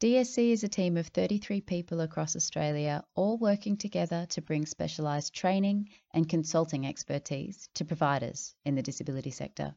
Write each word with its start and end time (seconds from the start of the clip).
DSC 0.00 0.52
is 0.52 0.64
a 0.64 0.68
team 0.68 0.96
of 0.96 1.08
33 1.08 1.60
people 1.60 2.00
across 2.00 2.34
Australia, 2.34 3.04
all 3.14 3.36
working 3.36 3.76
together 3.76 4.24
to 4.30 4.40
bring 4.40 4.64
specialised 4.64 5.34
training 5.34 5.90
and 6.14 6.26
consulting 6.26 6.86
expertise 6.86 7.68
to 7.74 7.84
providers 7.84 8.54
in 8.64 8.74
the 8.76 8.82
disability 8.82 9.30
sector. 9.30 9.74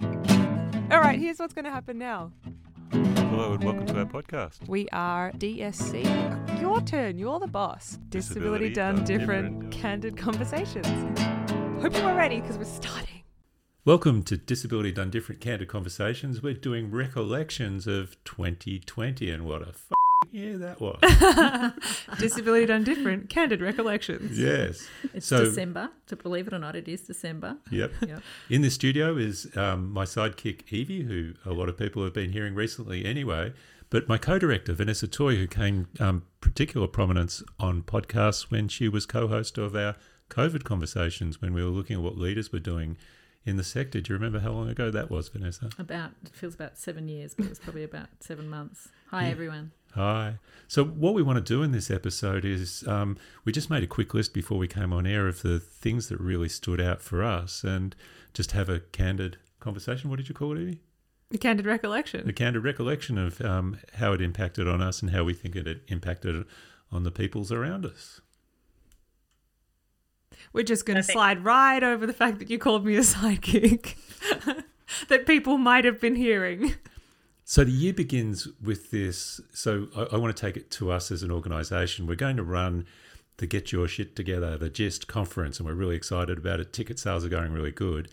All 0.00 0.98
right, 0.98 1.18
here's 1.18 1.38
what's 1.38 1.52
going 1.52 1.66
to 1.66 1.70
happen 1.70 1.98
now. 1.98 2.32
Hello 2.90 3.52
and 3.52 3.64
welcome 3.64 3.84
to 3.84 3.98
our 3.98 4.06
podcast. 4.06 4.66
We 4.66 4.88
are 4.94 5.30
DSC. 5.32 6.58
Your 6.58 6.80
turn. 6.80 7.18
You're 7.18 7.38
the 7.38 7.46
boss. 7.46 7.98
Disability, 8.08 8.70
Disability 8.70 8.72
done, 8.72 8.96
Done 8.96 9.04
different, 9.04 9.54
Different. 9.56 9.72
candid 9.74 10.16
conversations. 10.16 10.86
Hope 11.82 11.94
you 11.94 12.00
are 12.02 12.16
ready 12.16 12.40
because 12.40 12.56
we're 12.56 12.64
starting. 12.64 13.15
Welcome 13.86 14.24
to 14.24 14.36
Disability 14.36 14.90
Done 14.90 15.10
Different 15.10 15.40
Candid 15.40 15.68
Conversations. 15.68 16.42
We're 16.42 16.54
doing 16.54 16.90
recollections 16.90 17.86
of 17.86 18.16
2020 18.24 19.30
and 19.30 19.46
what 19.46 19.62
a 19.62 19.68
f- 19.68 19.92
year 20.32 20.58
that 20.58 20.80
was. 20.80 20.98
Disability 22.18 22.66
done 22.66 22.82
different, 22.82 23.28
candid 23.30 23.60
recollections. 23.60 24.36
yes. 24.36 24.88
It's 25.14 25.26
So- 25.26 25.44
December. 25.44 25.90
To 26.08 26.16
believe 26.16 26.48
it 26.48 26.52
or 26.52 26.58
not, 26.58 26.74
it 26.74 26.88
is 26.88 27.02
December. 27.02 27.58
Yep. 27.70 27.92
Yep. 28.08 28.22
In 28.50 28.62
the 28.62 28.70
studio 28.72 29.16
is 29.16 29.56
um, 29.56 29.92
my 29.92 30.04
sidekick 30.04 30.62
Evie, 30.72 31.04
who 31.04 31.34
a 31.48 31.52
lot 31.54 31.68
of 31.68 31.78
people 31.78 32.02
have 32.02 32.12
been 32.12 32.32
hearing 32.32 32.56
recently 32.56 33.04
anyway, 33.04 33.52
but 33.88 34.08
my 34.08 34.18
co-director 34.18 34.72
Vanessa 34.72 35.06
Toye, 35.06 35.36
who 35.36 35.46
came 35.46 35.86
um, 36.00 36.24
particular 36.40 36.88
prominence 36.88 37.40
on 37.60 37.82
podcasts 37.84 38.50
when 38.50 38.66
she 38.66 38.88
was 38.88 39.06
co-host 39.06 39.58
of 39.58 39.76
our 39.76 39.94
COVID 40.28 40.64
conversations 40.64 41.40
when 41.40 41.54
we 41.54 41.62
were 41.62 41.70
looking 41.70 41.94
at 41.98 42.02
what 42.02 42.18
leaders 42.18 42.50
were 42.50 42.58
doing 42.58 42.96
in 43.46 43.56
the 43.56 43.64
sector. 43.64 44.00
Do 44.00 44.12
you 44.12 44.16
remember 44.18 44.40
how 44.40 44.50
long 44.50 44.68
ago 44.68 44.90
that 44.90 45.10
was, 45.10 45.28
Vanessa? 45.28 45.70
About 45.78 46.10
it 46.24 46.34
feels 46.34 46.54
about 46.54 46.76
seven 46.76 47.08
years, 47.08 47.32
but 47.34 47.46
it 47.46 47.48
was 47.48 47.58
probably 47.60 47.84
about 47.84 48.08
seven 48.20 48.48
months. 48.50 48.88
Hi 49.10 49.24
Yeah. 49.26 49.30
everyone. 49.30 49.70
Hi. 49.94 50.38
So, 50.68 50.84
what 50.84 51.14
we 51.14 51.22
want 51.22 51.36
to 51.38 51.54
do 51.54 51.62
in 51.62 51.70
this 51.72 51.90
episode 51.90 52.44
is 52.44 52.86
um, 52.86 53.16
we 53.46 53.52
just 53.52 53.70
made 53.70 53.82
a 53.82 53.86
quick 53.86 54.12
list 54.12 54.34
before 54.34 54.58
we 54.58 54.68
came 54.68 54.92
on 54.92 55.06
air 55.06 55.26
of 55.26 55.40
the 55.40 55.58
things 55.58 56.08
that 56.08 56.20
really 56.20 56.50
stood 56.50 56.80
out 56.82 57.00
for 57.00 57.22
us 57.24 57.64
and 57.64 57.96
just 58.34 58.52
have 58.52 58.68
a 58.68 58.80
candid 58.80 59.38
conversation. 59.60 60.10
What 60.10 60.16
did 60.16 60.28
you 60.28 60.34
call 60.34 60.52
it, 60.56 60.60
Evie? 60.60 60.80
A 61.32 61.38
candid 61.38 61.66
A 61.66 61.68
recollection. 61.70 62.30
candid 62.34 62.62
recollection 62.62 63.16
of 63.16 63.40
um, 63.40 63.78
how 63.94 64.12
it 64.12 64.20
impacted 64.20 64.68
on 64.68 64.82
us 64.82 65.00
and 65.00 65.10
how 65.12 65.24
we 65.24 65.32
think 65.32 65.56
it 65.56 65.82
impacted 65.88 66.44
on 66.92 67.02
the 67.04 67.10
peoples 67.10 67.50
around 67.50 67.86
us. 67.86 68.20
We're 70.52 70.64
just 70.64 70.86
going 70.86 70.96
to 70.96 71.02
slide 71.02 71.44
right 71.44 71.82
over 71.82 72.06
the 72.06 72.12
fact 72.12 72.38
that 72.38 72.50
you 72.50 72.58
called 72.58 72.84
me 72.84 72.96
a 72.96 73.00
sidekick 73.00 73.94
that 75.08 75.26
people 75.26 75.58
might 75.58 75.84
have 75.84 76.00
been 76.00 76.16
hearing. 76.16 76.74
So 77.44 77.62
the 77.62 77.70
year 77.70 77.92
begins 77.92 78.48
with 78.62 78.90
this. 78.90 79.40
So 79.52 79.88
I, 79.96 80.14
I 80.14 80.16
want 80.16 80.36
to 80.36 80.40
take 80.40 80.56
it 80.56 80.70
to 80.72 80.90
us 80.90 81.10
as 81.10 81.22
an 81.22 81.30
organisation. 81.30 82.06
We're 82.06 82.16
going 82.16 82.36
to 82.36 82.42
run 82.42 82.86
the 83.36 83.46
Get 83.46 83.70
Your 83.70 83.86
Shit 83.86 84.16
Together, 84.16 84.56
the 84.56 84.70
GIST 84.70 85.06
conference, 85.06 85.58
and 85.58 85.68
we're 85.68 85.74
really 85.74 85.96
excited 85.96 86.38
about 86.38 86.60
it. 86.60 86.72
Ticket 86.72 86.98
sales 86.98 87.24
are 87.24 87.28
going 87.28 87.52
really 87.52 87.70
good. 87.70 88.08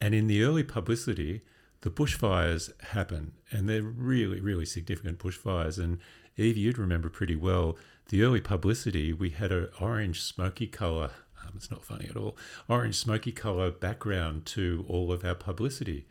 And 0.00 0.14
in 0.14 0.26
the 0.26 0.42
early 0.42 0.64
publicity, 0.64 1.42
the 1.80 1.90
bushfires 1.90 2.72
happen, 2.82 3.32
and 3.50 3.68
they're 3.68 3.82
really, 3.82 4.40
really 4.40 4.66
significant 4.66 5.18
bushfires. 5.18 5.78
And 5.78 5.98
Eve, 6.36 6.56
you'd 6.56 6.78
remember 6.78 7.08
pretty 7.08 7.36
well 7.36 7.76
the 8.08 8.22
early 8.22 8.40
publicity. 8.40 9.12
We 9.12 9.30
had 9.30 9.52
an 9.52 9.68
orange 9.80 10.22
smoky 10.22 10.66
colour. 10.66 11.10
Um, 11.44 11.52
it's 11.56 11.70
not 11.70 11.84
funny 11.84 12.06
at 12.08 12.16
all. 12.16 12.36
Orange 12.68 12.96
smoky 12.96 13.32
colour 13.32 13.70
background 13.70 14.46
to 14.46 14.84
all 14.88 15.12
of 15.12 15.24
our 15.24 15.34
publicity 15.34 16.06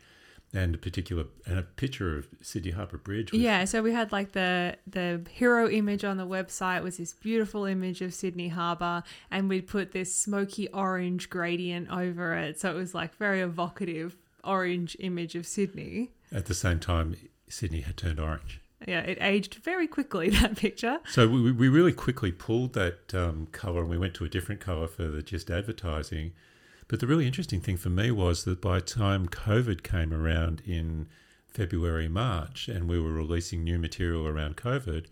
and 0.52 0.76
a 0.76 0.78
particular 0.78 1.24
and 1.46 1.58
a 1.58 1.62
picture 1.62 2.16
of 2.16 2.28
Sydney 2.40 2.70
Harbour 2.70 2.96
Bridge. 2.96 3.32
Yeah, 3.32 3.64
so 3.64 3.82
we 3.82 3.92
had 3.92 4.12
like 4.12 4.32
the 4.32 4.76
the 4.86 5.22
hero 5.30 5.68
image 5.68 6.04
on 6.04 6.16
the 6.16 6.26
website 6.26 6.82
was 6.82 6.98
this 6.98 7.12
beautiful 7.12 7.64
image 7.64 8.00
of 8.00 8.14
Sydney 8.14 8.48
Harbour, 8.48 9.02
and 9.30 9.48
we'd 9.48 9.66
put 9.66 9.92
this 9.92 10.14
smoky 10.14 10.68
orange 10.68 11.28
gradient 11.28 11.90
over 11.90 12.34
it, 12.34 12.60
so 12.60 12.70
it 12.70 12.74
was 12.74 12.94
like 12.94 13.14
very 13.16 13.40
evocative 13.40 14.16
orange 14.44 14.96
image 15.00 15.34
of 15.34 15.46
Sydney. 15.46 16.12
At 16.30 16.46
the 16.46 16.54
same 16.54 16.78
time, 16.78 17.16
Sydney 17.48 17.80
had 17.80 17.96
turned 17.96 18.20
orange. 18.20 18.60
Yeah, 18.86 19.00
it 19.00 19.18
aged 19.20 19.54
very 19.56 19.86
quickly 19.86 20.30
that 20.40 20.56
picture. 20.56 20.98
So 21.08 21.28
we, 21.28 21.52
we 21.52 21.68
really 21.68 21.92
quickly 21.92 22.32
pulled 22.32 22.74
that 22.74 23.14
um, 23.14 23.48
colour 23.52 23.80
and 23.80 23.90
we 23.90 23.98
went 23.98 24.14
to 24.14 24.24
a 24.24 24.28
different 24.28 24.60
colour 24.60 24.86
for 24.86 25.04
the 25.04 25.22
just 25.22 25.50
advertising. 25.50 26.32
But 26.88 27.00
the 27.00 27.06
really 27.06 27.26
interesting 27.26 27.60
thing 27.60 27.76
for 27.76 27.88
me 27.88 28.10
was 28.10 28.44
that 28.44 28.60
by 28.60 28.76
the 28.76 28.84
time 28.84 29.26
COVID 29.26 29.82
came 29.82 30.12
around 30.12 30.62
in 30.66 31.08
February, 31.48 32.08
March, 32.08 32.68
and 32.68 32.88
we 32.88 33.00
were 33.00 33.12
releasing 33.12 33.62
new 33.62 33.78
material 33.78 34.26
around 34.26 34.56
COVID, 34.56 35.06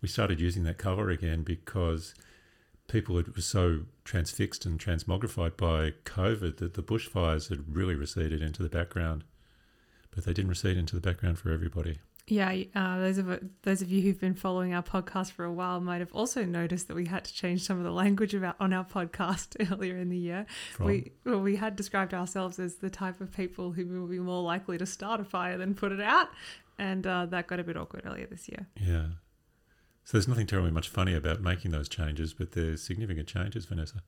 we 0.00 0.08
started 0.08 0.40
using 0.40 0.62
that 0.62 0.78
colour 0.78 1.10
again 1.10 1.42
because 1.42 2.14
people 2.86 3.16
were 3.16 3.24
so 3.40 3.80
transfixed 4.04 4.64
and 4.64 4.80
transmogrified 4.80 5.56
by 5.56 5.92
COVID 6.04 6.56
that 6.58 6.74
the 6.74 6.82
bushfires 6.82 7.50
had 7.50 7.76
really 7.76 7.94
receded 7.94 8.40
into 8.40 8.62
the 8.62 8.68
background. 8.68 9.24
But 10.10 10.24
they 10.24 10.32
didn't 10.32 10.50
recede 10.50 10.78
into 10.78 10.94
the 10.94 11.02
background 11.02 11.38
for 11.38 11.50
everybody. 11.50 11.98
Yeah, 12.30 12.54
uh, 12.74 12.98
those 12.98 13.18
of 13.18 13.40
those 13.62 13.80
of 13.80 13.90
you 13.90 14.02
who've 14.02 14.20
been 14.20 14.34
following 14.34 14.74
our 14.74 14.82
podcast 14.82 15.32
for 15.32 15.44
a 15.44 15.52
while 15.52 15.80
might 15.80 16.00
have 16.00 16.12
also 16.12 16.44
noticed 16.44 16.88
that 16.88 16.94
we 16.94 17.06
had 17.06 17.24
to 17.24 17.32
change 17.32 17.62
some 17.62 17.78
of 17.78 17.84
the 17.84 17.90
language 17.90 18.34
about 18.34 18.56
on 18.60 18.72
our 18.72 18.84
podcast 18.84 19.56
earlier 19.72 19.96
in 19.96 20.10
the 20.10 20.18
year. 20.18 20.46
From, 20.72 20.86
We 20.86 21.12
well, 21.24 21.40
we 21.40 21.56
had 21.56 21.74
described 21.74 22.12
ourselves 22.12 22.58
as 22.58 22.76
the 22.76 22.90
type 22.90 23.20
of 23.20 23.32
people 23.32 23.72
who 23.72 23.86
will 23.86 24.06
be 24.06 24.18
more 24.18 24.42
likely 24.42 24.76
to 24.78 24.86
start 24.86 25.20
a 25.20 25.24
fire 25.24 25.56
than 25.56 25.74
put 25.74 25.90
it 25.90 26.00
out, 26.00 26.28
and 26.78 27.06
uh, 27.06 27.26
that 27.26 27.46
got 27.46 27.60
a 27.60 27.64
bit 27.64 27.76
awkward 27.76 28.02
earlier 28.04 28.26
this 28.26 28.48
year. 28.48 28.66
Yeah. 28.76 29.06
So 30.04 30.16
there's 30.16 30.28
nothing 30.28 30.46
terribly 30.46 30.70
much 30.70 30.88
funny 30.88 31.14
about 31.14 31.40
making 31.40 31.70
those 31.70 31.88
changes, 31.88 32.32
but 32.32 32.52
they're 32.52 32.76
significant 32.76 33.28
changes, 33.28 33.66
Vanessa. 33.66 34.02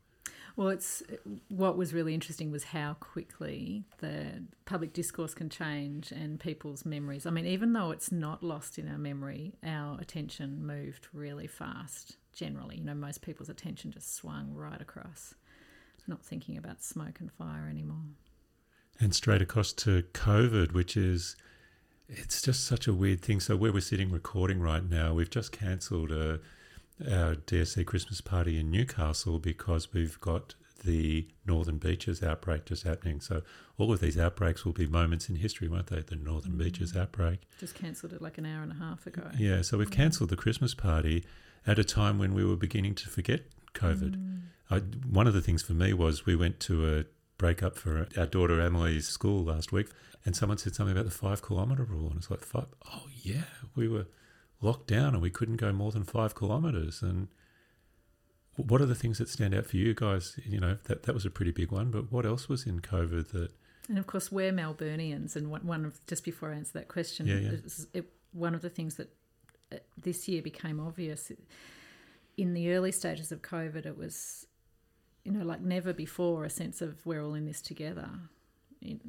Well, 0.56 0.68
it's 0.68 1.02
what 1.48 1.76
was 1.76 1.94
really 1.94 2.12
interesting 2.12 2.50
was 2.50 2.64
how 2.64 2.94
quickly 2.94 3.84
the 3.98 4.44
public 4.64 4.92
discourse 4.92 5.32
can 5.32 5.48
change 5.48 6.10
and 6.10 6.38
people's 6.38 6.84
memories. 6.84 7.24
I 7.24 7.30
mean, 7.30 7.46
even 7.46 7.72
though 7.72 7.90
it's 7.92 8.12
not 8.12 8.42
lost 8.42 8.78
in 8.78 8.88
our 8.88 8.98
memory, 8.98 9.54
our 9.64 9.98
attention 10.00 10.66
moved 10.66 11.08
really 11.12 11.46
fast. 11.46 12.16
Generally, 12.32 12.78
you 12.78 12.84
know, 12.84 12.94
most 12.94 13.22
people's 13.22 13.48
attention 13.48 13.90
just 13.90 14.14
swung 14.14 14.52
right 14.54 14.80
across, 14.80 15.34
not 16.06 16.24
thinking 16.24 16.56
about 16.56 16.82
smoke 16.82 17.20
and 17.20 17.32
fire 17.32 17.68
anymore. 17.68 18.04
And 19.00 19.14
straight 19.14 19.42
across 19.42 19.72
to 19.74 20.02
COVID, 20.12 20.72
which 20.72 20.96
is, 20.96 21.36
it's 22.08 22.42
just 22.42 22.66
such 22.66 22.86
a 22.86 22.92
weird 22.92 23.22
thing. 23.22 23.40
So 23.40 23.56
where 23.56 23.72
we're 23.72 23.80
sitting 23.80 24.10
recording 24.10 24.60
right 24.60 24.88
now, 24.88 25.14
we've 25.14 25.30
just 25.30 25.52
cancelled 25.52 26.12
a, 26.12 26.40
our 27.10 27.34
DSC 27.34 27.84
Christmas 27.86 28.20
party 28.20 28.58
in 28.58 28.70
Newcastle 28.70 29.38
because 29.38 29.92
we've 29.92 30.20
got 30.20 30.54
the 30.84 31.28
Northern 31.46 31.78
Beaches 31.78 32.22
outbreak 32.22 32.64
just 32.64 32.84
happening. 32.84 33.20
So 33.20 33.42
all 33.78 33.92
of 33.92 34.00
these 34.00 34.18
outbreaks 34.18 34.64
will 34.64 34.72
be 34.72 34.86
moments 34.86 35.28
in 35.28 35.36
history, 35.36 35.68
won't 35.68 35.88
they? 35.88 36.00
The 36.00 36.16
Northern 36.16 36.56
Beaches 36.56 36.96
outbreak. 36.96 37.40
Just 37.58 37.74
cancelled 37.74 38.12
it 38.12 38.22
like 38.22 38.38
an 38.38 38.46
hour 38.46 38.62
and 38.62 38.72
a 38.72 38.76
half 38.76 39.06
ago. 39.06 39.30
Yeah, 39.38 39.62
so 39.62 39.78
we've 39.78 39.90
cancelled 39.90 40.30
the 40.30 40.36
Christmas 40.36 40.74
party 40.74 41.24
at 41.66 41.78
a 41.78 41.84
time 41.84 42.18
when 42.18 42.34
we 42.34 42.44
were 42.44 42.56
beginning 42.56 42.94
to 42.96 43.08
forget 43.08 43.42
COVID. 43.74 44.16
Mm. 44.16 44.40
I, 44.70 44.78
one 44.78 45.26
of 45.26 45.34
the 45.34 45.40
things 45.40 45.62
for 45.62 45.72
me 45.72 45.92
was 45.92 46.26
we 46.26 46.36
went 46.36 46.60
to 46.60 46.98
a 46.98 47.04
breakup 47.38 47.76
for 47.76 48.06
our 48.16 48.26
daughter 48.26 48.60
Emily's 48.60 49.08
school 49.08 49.44
last 49.44 49.72
week, 49.72 49.88
and 50.24 50.36
someone 50.36 50.58
said 50.58 50.74
something 50.74 50.92
about 50.92 51.06
the 51.06 51.10
five 51.10 51.42
kilometre 51.42 51.84
rule, 51.84 52.08
and 52.08 52.18
it's 52.18 52.30
like 52.30 52.44
five. 52.44 52.66
Oh 52.92 53.04
yeah, 53.22 53.44
we 53.74 53.88
were 53.88 54.06
locked 54.60 54.86
down 54.88 55.14
and 55.14 55.22
we 55.22 55.30
couldn't 55.30 55.56
go 55.56 55.72
more 55.72 55.90
than 55.92 56.04
five 56.04 56.34
kilometres. 56.34 57.02
And 57.02 57.28
what 58.56 58.80
are 58.80 58.86
the 58.86 58.94
things 58.94 59.18
that 59.18 59.28
stand 59.28 59.54
out 59.54 59.66
for 59.66 59.76
you 59.76 59.94
guys? 59.94 60.38
You 60.44 60.60
know 60.60 60.76
that 60.84 61.04
that 61.04 61.14
was 61.14 61.24
a 61.24 61.30
pretty 61.30 61.50
big 61.52 61.70
one, 61.72 61.90
but 61.90 62.12
what 62.12 62.26
else 62.26 62.48
was 62.48 62.66
in 62.66 62.80
COVID 62.80 63.28
that? 63.32 63.50
And 63.88 63.98
of 63.98 64.06
course, 64.06 64.30
we're 64.30 64.52
Melburnians, 64.52 65.34
and 65.34 65.50
one- 65.50 65.66
one 65.66 65.84
of 65.84 66.04
just 66.06 66.24
before 66.24 66.52
I 66.52 66.56
answer 66.56 66.74
that 66.74 66.88
question, 66.88 67.26
Yeah, 67.26 67.36
yeah. 67.38 67.52
it's- 67.52 67.86
it, 67.92 68.12
one 68.32 68.54
of 68.54 68.62
the 68.62 68.70
things 68.70 68.94
that 68.96 69.12
uh, 69.72 69.76
this 69.96 70.28
year 70.28 70.42
became 70.42 70.78
obvious 70.78 71.32
in 72.36 72.54
the 72.54 72.70
early 72.72 72.92
stages 72.92 73.32
of 73.32 73.42
COVID, 73.42 73.86
it 73.86 73.96
was, 73.96 74.46
you 75.24 75.32
know, 75.32 75.44
like 75.44 75.60
never 75.60 75.92
before, 75.92 76.44
a 76.44 76.50
sense 76.50 76.80
of 76.80 77.04
we're 77.04 77.22
all 77.24 77.34
in 77.34 77.46
this 77.46 77.60
together, 77.60 78.08
in, 78.80 79.00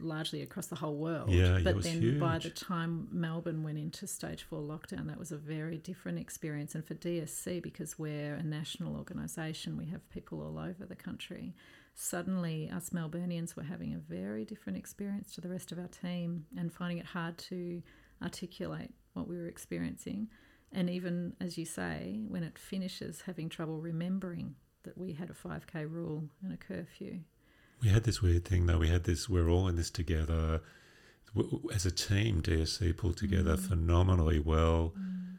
largely 0.00 0.42
across 0.42 0.66
the 0.66 0.76
whole 0.76 0.96
world. 0.96 1.30
Yeah, 1.30 1.60
but 1.62 1.82
then 1.82 2.18
by 2.18 2.38
the 2.38 2.50
time 2.50 3.08
Melbourne 3.12 3.62
went 3.62 3.78
into 3.78 4.06
stage 4.06 4.42
four 4.42 4.60
lockdown, 4.60 5.06
that 5.06 5.18
was 5.18 5.32
a 5.32 5.36
very 5.36 5.78
different 5.78 6.18
experience. 6.18 6.74
And 6.74 6.84
for 6.84 6.94
DSC, 6.94 7.62
because 7.62 7.98
we're 7.98 8.34
a 8.34 8.42
national 8.42 8.96
organisation, 8.96 9.76
we 9.76 9.86
have 9.86 10.08
people 10.10 10.42
all 10.42 10.58
over 10.58 10.84
the 10.84 10.96
country 10.96 11.54
suddenly 11.94 12.68
us 12.70 12.90
Melburnians 12.90 13.54
were 13.56 13.62
having 13.62 13.94
a 13.94 13.98
very 13.98 14.44
different 14.44 14.78
experience 14.78 15.32
to 15.34 15.40
the 15.40 15.48
rest 15.48 15.72
of 15.72 15.78
our 15.78 15.88
team 15.88 16.44
and 16.56 16.72
finding 16.72 16.98
it 16.98 17.06
hard 17.06 17.38
to 17.38 17.82
articulate 18.22 18.90
what 19.12 19.28
we 19.28 19.36
were 19.36 19.46
experiencing. 19.46 20.28
And 20.72 20.90
even, 20.90 21.34
as 21.40 21.56
you 21.56 21.64
say, 21.64 22.20
when 22.26 22.42
it 22.42 22.58
finishes, 22.58 23.22
having 23.22 23.48
trouble 23.48 23.80
remembering 23.80 24.56
that 24.82 24.98
we 24.98 25.12
had 25.12 25.30
a 25.30 25.34
5K 25.34 25.90
rule 25.90 26.24
and 26.42 26.52
a 26.52 26.56
curfew. 26.56 27.20
We 27.84 27.90
had 27.90 28.04
this 28.04 28.22
weird 28.22 28.46
thing 28.46 28.64
though. 28.64 28.78
We 28.78 28.88
had 28.88 29.04
this. 29.04 29.28
We're 29.28 29.50
all 29.50 29.68
in 29.68 29.76
this 29.76 29.90
together. 29.90 30.62
As 31.72 31.84
a 31.84 31.90
team, 31.90 32.40
DSC 32.40 32.96
pulled 32.96 33.18
together 33.18 33.56
mm. 33.56 33.68
phenomenally 33.68 34.38
well. 34.38 34.94
Mm. 34.98 35.36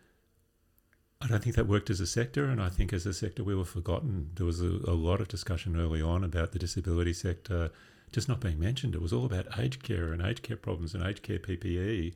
I 1.21 1.27
don't 1.27 1.41
think 1.41 1.55
that 1.55 1.67
worked 1.67 1.89
as 1.89 1.99
a 1.99 2.05
sector, 2.05 2.45
and 2.45 2.61
I 2.61 2.69
think 2.69 2.93
as 2.93 3.07
a 3.07 3.13
sector 3.13 3.43
we 3.43 3.55
were 3.55 3.65
forgotten. 3.65 4.29
There 4.35 4.45
was 4.45 4.61
a, 4.61 4.79
a 4.85 4.93
lot 4.93 5.21
of 5.21 5.27
discussion 5.27 5.79
early 5.79 6.01
on 6.01 6.23
about 6.23 6.51
the 6.51 6.59
disability 6.59 7.13
sector 7.13 7.71
just 8.11 8.29
not 8.29 8.41
being 8.41 8.59
mentioned. 8.59 8.93
It 8.93 9.01
was 9.01 9.11
all 9.11 9.25
about 9.25 9.57
aged 9.57 9.81
care 9.81 10.13
and 10.13 10.21
aged 10.21 10.43
care 10.43 10.57
problems 10.57 10.93
and 10.93 11.03
aged 11.03 11.23
care 11.23 11.39
PPE, 11.39 12.13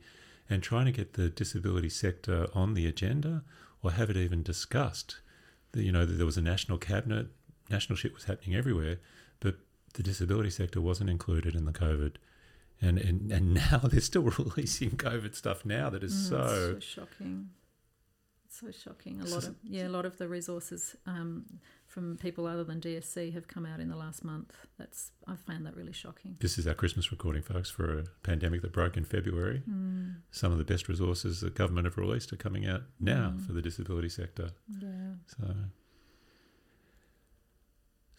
and 0.48 0.62
trying 0.62 0.86
to 0.86 0.92
get 0.92 1.14
the 1.14 1.28
disability 1.28 1.88
sector 1.88 2.46
on 2.54 2.74
the 2.74 2.86
agenda 2.86 3.42
or 3.82 3.90
have 3.92 4.10
it 4.10 4.16
even 4.16 4.44
discussed. 4.44 5.18
The, 5.72 5.82
you 5.82 5.90
know, 5.90 6.06
there 6.06 6.26
was 6.26 6.36
a 6.36 6.42
national 6.42 6.78
cabinet, 6.78 7.28
national 7.68 7.96
shit 7.96 8.14
was 8.14 8.24
happening 8.24 8.54
everywhere, 8.54 8.98
the 9.94 10.02
disability 10.02 10.50
sector 10.50 10.80
wasn't 10.80 11.10
included 11.10 11.54
in 11.54 11.64
the 11.64 11.72
COVID. 11.72 12.16
And, 12.82 12.98
and, 12.98 13.30
and 13.30 13.54
now 13.70 13.78
they're 13.84 14.00
still 14.00 14.22
releasing 14.38 14.92
COVID 14.92 15.34
stuff 15.34 15.64
now 15.64 15.90
that 15.90 16.02
is 16.02 16.12
Mm, 16.14 16.28
so, 16.28 16.46
so 16.74 16.80
shocking. 16.80 17.50
It's 18.46 18.58
so 18.60 18.70
shocking. 18.72 19.20
A 19.20 19.26
lot 19.26 19.44
of 19.46 19.54
yeah, 19.62 19.86
a 19.86 19.90
lot 19.90 20.04
of 20.04 20.16
the 20.18 20.26
resources 20.26 20.96
um, 21.06 21.44
from 21.86 22.16
people 22.16 22.46
other 22.46 22.64
than 22.64 22.80
DSC 22.80 23.32
have 23.32 23.46
come 23.46 23.64
out 23.64 23.78
in 23.78 23.88
the 23.88 23.96
last 23.96 24.24
month. 24.24 24.52
That's 24.78 25.12
I 25.28 25.36
found 25.36 25.66
that 25.66 25.76
really 25.76 25.92
shocking. 25.92 26.36
This 26.40 26.58
is 26.58 26.66
our 26.66 26.74
Christmas 26.74 27.12
recording, 27.12 27.42
folks, 27.42 27.70
for 27.70 27.98
a 28.00 28.04
pandemic 28.24 28.62
that 28.62 28.72
broke 28.72 28.96
in 28.96 29.04
February. 29.04 29.62
Mm, 29.70 30.16
Some 30.32 30.50
of 30.50 30.58
the 30.58 30.64
best 30.64 30.88
resources 30.88 31.42
that 31.42 31.54
government 31.54 31.84
have 31.84 31.96
released 31.96 32.32
are 32.32 32.36
coming 32.36 32.66
out 32.66 32.82
now 32.98 33.34
Mm. 33.36 33.46
for 33.46 33.52
the 33.52 33.62
disability 33.62 34.08
sector. 34.08 34.50
yeah. 34.80 35.12
So, 35.26 35.54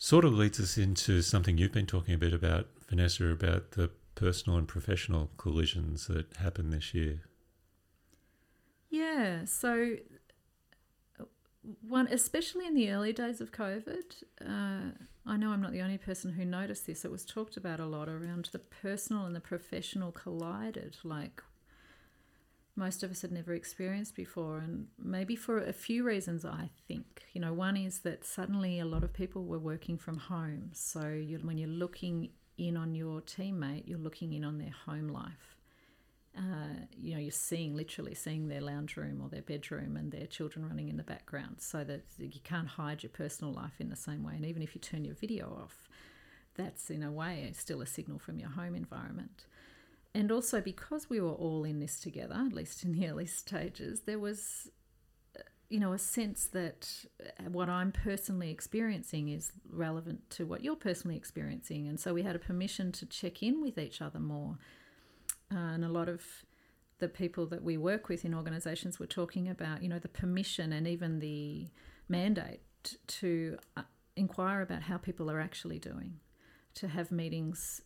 sort 0.01 0.25
of 0.25 0.33
leads 0.33 0.59
us 0.59 0.79
into 0.79 1.21
something 1.21 1.59
you've 1.59 1.71
been 1.71 1.85
talking 1.85 2.15
a 2.15 2.17
bit 2.17 2.33
about, 2.33 2.65
Vanessa, 2.89 3.23
about 3.27 3.71
the 3.73 3.87
personal 4.15 4.57
and 4.57 4.67
professional 4.67 5.29
collisions 5.37 6.07
that 6.07 6.25
happened 6.37 6.73
this 6.73 6.95
year. 6.95 7.19
Yeah, 8.89 9.45
so 9.45 9.97
one, 11.87 12.07
especially 12.07 12.65
in 12.65 12.73
the 12.73 12.89
early 12.89 13.13
days 13.13 13.41
of 13.41 13.51
COVID, 13.51 14.23
uh, 14.41 14.89
I 15.27 15.37
know 15.37 15.51
I'm 15.51 15.61
not 15.61 15.71
the 15.71 15.83
only 15.83 15.99
person 15.99 16.31
who 16.31 16.45
noticed 16.45 16.87
this. 16.87 17.05
It 17.05 17.11
was 17.11 17.23
talked 17.23 17.55
about 17.55 17.79
a 17.79 17.85
lot 17.85 18.09
around 18.09 18.49
the 18.51 18.57
personal 18.57 19.27
and 19.27 19.35
the 19.35 19.39
professional 19.39 20.11
collided, 20.11 20.97
like 21.03 21.43
most 22.81 23.03
of 23.03 23.11
us 23.11 23.21
had 23.21 23.31
never 23.31 23.53
experienced 23.53 24.15
before, 24.15 24.57
and 24.57 24.87
maybe 25.01 25.35
for 25.35 25.57
a 25.57 25.73
few 25.73 26.03
reasons. 26.03 26.43
I 26.43 26.69
think 26.87 27.23
you 27.33 27.39
know, 27.39 27.53
one 27.53 27.77
is 27.77 27.99
that 27.99 28.25
suddenly 28.25 28.79
a 28.79 28.85
lot 28.85 29.03
of 29.03 29.13
people 29.13 29.45
were 29.45 29.59
working 29.59 29.97
from 29.97 30.17
home, 30.17 30.71
so 30.73 31.07
you, 31.07 31.39
when 31.43 31.57
you're 31.57 31.69
looking 31.69 32.29
in 32.57 32.75
on 32.75 32.93
your 32.95 33.21
teammate, 33.21 33.87
you're 33.87 34.05
looking 34.07 34.33
in 34.33 34.43
on 34.43 34.57
their 34.57 34.75
home 34.85 35.07
life 35.07 35.55
uh, 36.37 36.85
you 36.97 37.13
know, 37.13 37.19
you're 37.19 37.31
seeing 37.31 37.75
literally 37.75 38.15
seeing 38.15 38.47
their 38.47 38.61
lounge 38.61 38.95
room 38.95 39.21
or 39.21 39.29
their 39.29 39.41
bedroom 39.41 39.97
and 39.97 40.11
their 40.11 40.27
children 40.27 40.65
running 40.65 40.87
in 40.87 40.97
the 40.97 41.03
background, 41.03 41.57
so 41.59 41.83
that 41.83 42.01
you 42.17 42.39
can't 42.43 42.67
hide 42.67 43.03
your 43.03 43.09
personal 43.09 43.53
life 43.53 43.79
in 43.79 43.89
the 43.89 43.95
same 43.95 44.23
way. 44.23 44.33
And 44.35 44.45
even 44.45 44.61
if 44.61 44.73
you 44.73 44.81
turn 44.81 45.03
your 45.03 45.15
video 45.15 45.57
off, 45.61 45.89
that's 46.55 46.89
in 46.89 47.03
a 47.03 47.11
way 47.11 47.51
still 47.53 47.81
a 47.81 47.85
signal 47.85 48.19
from 48.19 48.39
your 48.39 48.49
home 48.49 48.75
environment. 48.75 49.45
And 50.13 50.31
also 50.31 50.59
because 50.59 51.09
we 51.09 51.21
were 51.21 51.31
all 51.31 51.63
in 51.63 51.79
this 51.79 51.99
together, 51.99 52.35
at 52.35 52.53
least 52.53 52.83
in 52.83 52.91
the 52.91 53.07
early 53.07 53.25
stages, 53.25 54.01
there 54.01 54.19
was, 54.19 54.69
you 55.69 55.79
know, 55.79 55.93
a 55.93 55.97
sense 55.97 56.47
that 56.47 57.05
what 57.47 57.69
I'm 57.69 57.93
personally 57.93 58.51
experiencing 58.51 59.29
is 59.29 59.53
relevant 59.69 60.29
to 60.31 60.45
what 60.45 60.63
you're 60.63 60.75
personally 60.75 61.15
experiencing, 61.15 61.87
and 61.87 61.97
so 61.97 62.13
we 62.13 62.23
had 62.23 62.35
a 62.35 62.39
permission 62.39 62.91
to 62.91 63.05
check 63.05 63.41
in 63.41 63.61
with 63.61 63.77
each 63.77 64.01
other 64.01 64.19
more. 64.19 64.57
Uh, 65.49 65.75
and 65.75 65.85
a 65.85 65.89
lot 65.89 66.09
of 66.09 66.23
the 66.99 67.07
people 67.07 67.45
that 67.47 67.63
we 67.63 67.77
work 67.77 68.09
with 68.09 68.25
in 68.25 68.33
organisations 68.33 68.99
were 68.99 69.07
talking 69.07 69.47
about, 69.47 69.81
you 69.81 69.89
know, 69.89 69.99
the 69.99 70.07
permission 70.07 70.73
and 70.73 70.87
even 70.87 71.19
the 71.19 71.67
mandate 72.09 72.61
to 73.07 73.57
uh, 73.77 73.83
inquire 74.15 74.61
about 74.61 74.83
how 74.83 74.97
people 74.97 75.31
are 75.31 75.39
actually 75.39 75.79
doing, 75.79 76.19
to 76.73 76.87
have 76.89 77.11
meetings 77.11 77.81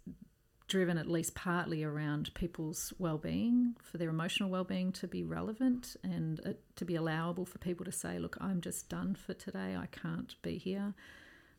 driven 0.68 0.98
at 0.98 1.08
least 1.08 1.36
partly 1.36 1.84
around 1.84 2.34
people's 2.34 2.92
well-being, 2.98 3.76
for 3.84 3.98
their 3.98 4.10
emotional 4.10 4.50
well-being 4.50 4.92
to 4.94 5.08
be 5.08 5.24
relevant 5.24 5.96
and 6.04 6.40
uh, 6.46 6.54
to 6.76 6.86
be 6.86 6.96
allowable 6.96 7.46
for 7.46 7.58
people 7.60 7.86
to 7.86 7.92
say, 7.92 8.18
"Look, 8.20 8.38
I'm 8.42 8.62
just 8.62 8.90
done 8.90 9.16
for 9.16 9.34
today. 9.34 9.76
I 9.76 9.88
can't 9.88 10.36
be 10.42 10.58
here." 10.58 10.94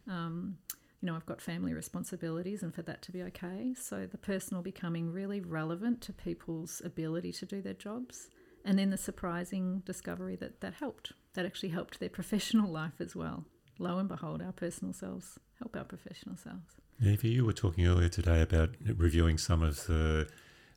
Um, 0.08 0.58
you 1.00 1.06
know, 1.06 1.14
I've 1.14 1.26
got 1.26 1.41
family 1.41 1.75
responsibilities 1.75 2.62
and 2.62 2.75
for 2.75 2.82
that 2.82 3.03
to 3.03 3.12
be 3.12 3.23
okay. 3.25 3.75
So 3.79 4.06
the 4.06 4.19
personal 4.19 4.62
becoming 4.62 5.12
really 5.12 5.41
relevant 5.41 6.00
to 6.02 6.12
people's 6.12 6.81
ability 6.85 7.32
to 7.32 7.47
do 7.47 7.61
their 7.61 7.75
jobs. 7.75 8.29
And 8.64 8.79
then 8.79 8.91
the 8.91 8.97
surprising 8.97 9.82
discovery 9.85 10.37
that 10.37 10.61
that 10.62 10.75
helped. 10.75 11.12
That 11.35 11.47
actually 11.47 11.69
helped 11.69 12.00
their 12.00 12.09
professional 12.20 12.70
life 12.70 13.00
as 13.00 13.14
well. 13.14 13.44
Lo 13.79 13.99
and 13.99 14.09
behold, 14.09 14.43
our 14.43 14.52
personal 14.52 14.94
selves 14.94 15.38
help 15.59 15.76
our 15.76 15.85
professional 15.85 16.37
selves. 16.37 16.75
Evie, 17.04 17.28
you 17.28 17.44
were 17.44 17.52
talking 17.52 17.87
earlier 17.87 18.08
today 18.08 18.40
about 18.40 18.70
reviewing 18.96 19.37
some 19.37 19.62
of 19.62 19.87
the 19.87 20.28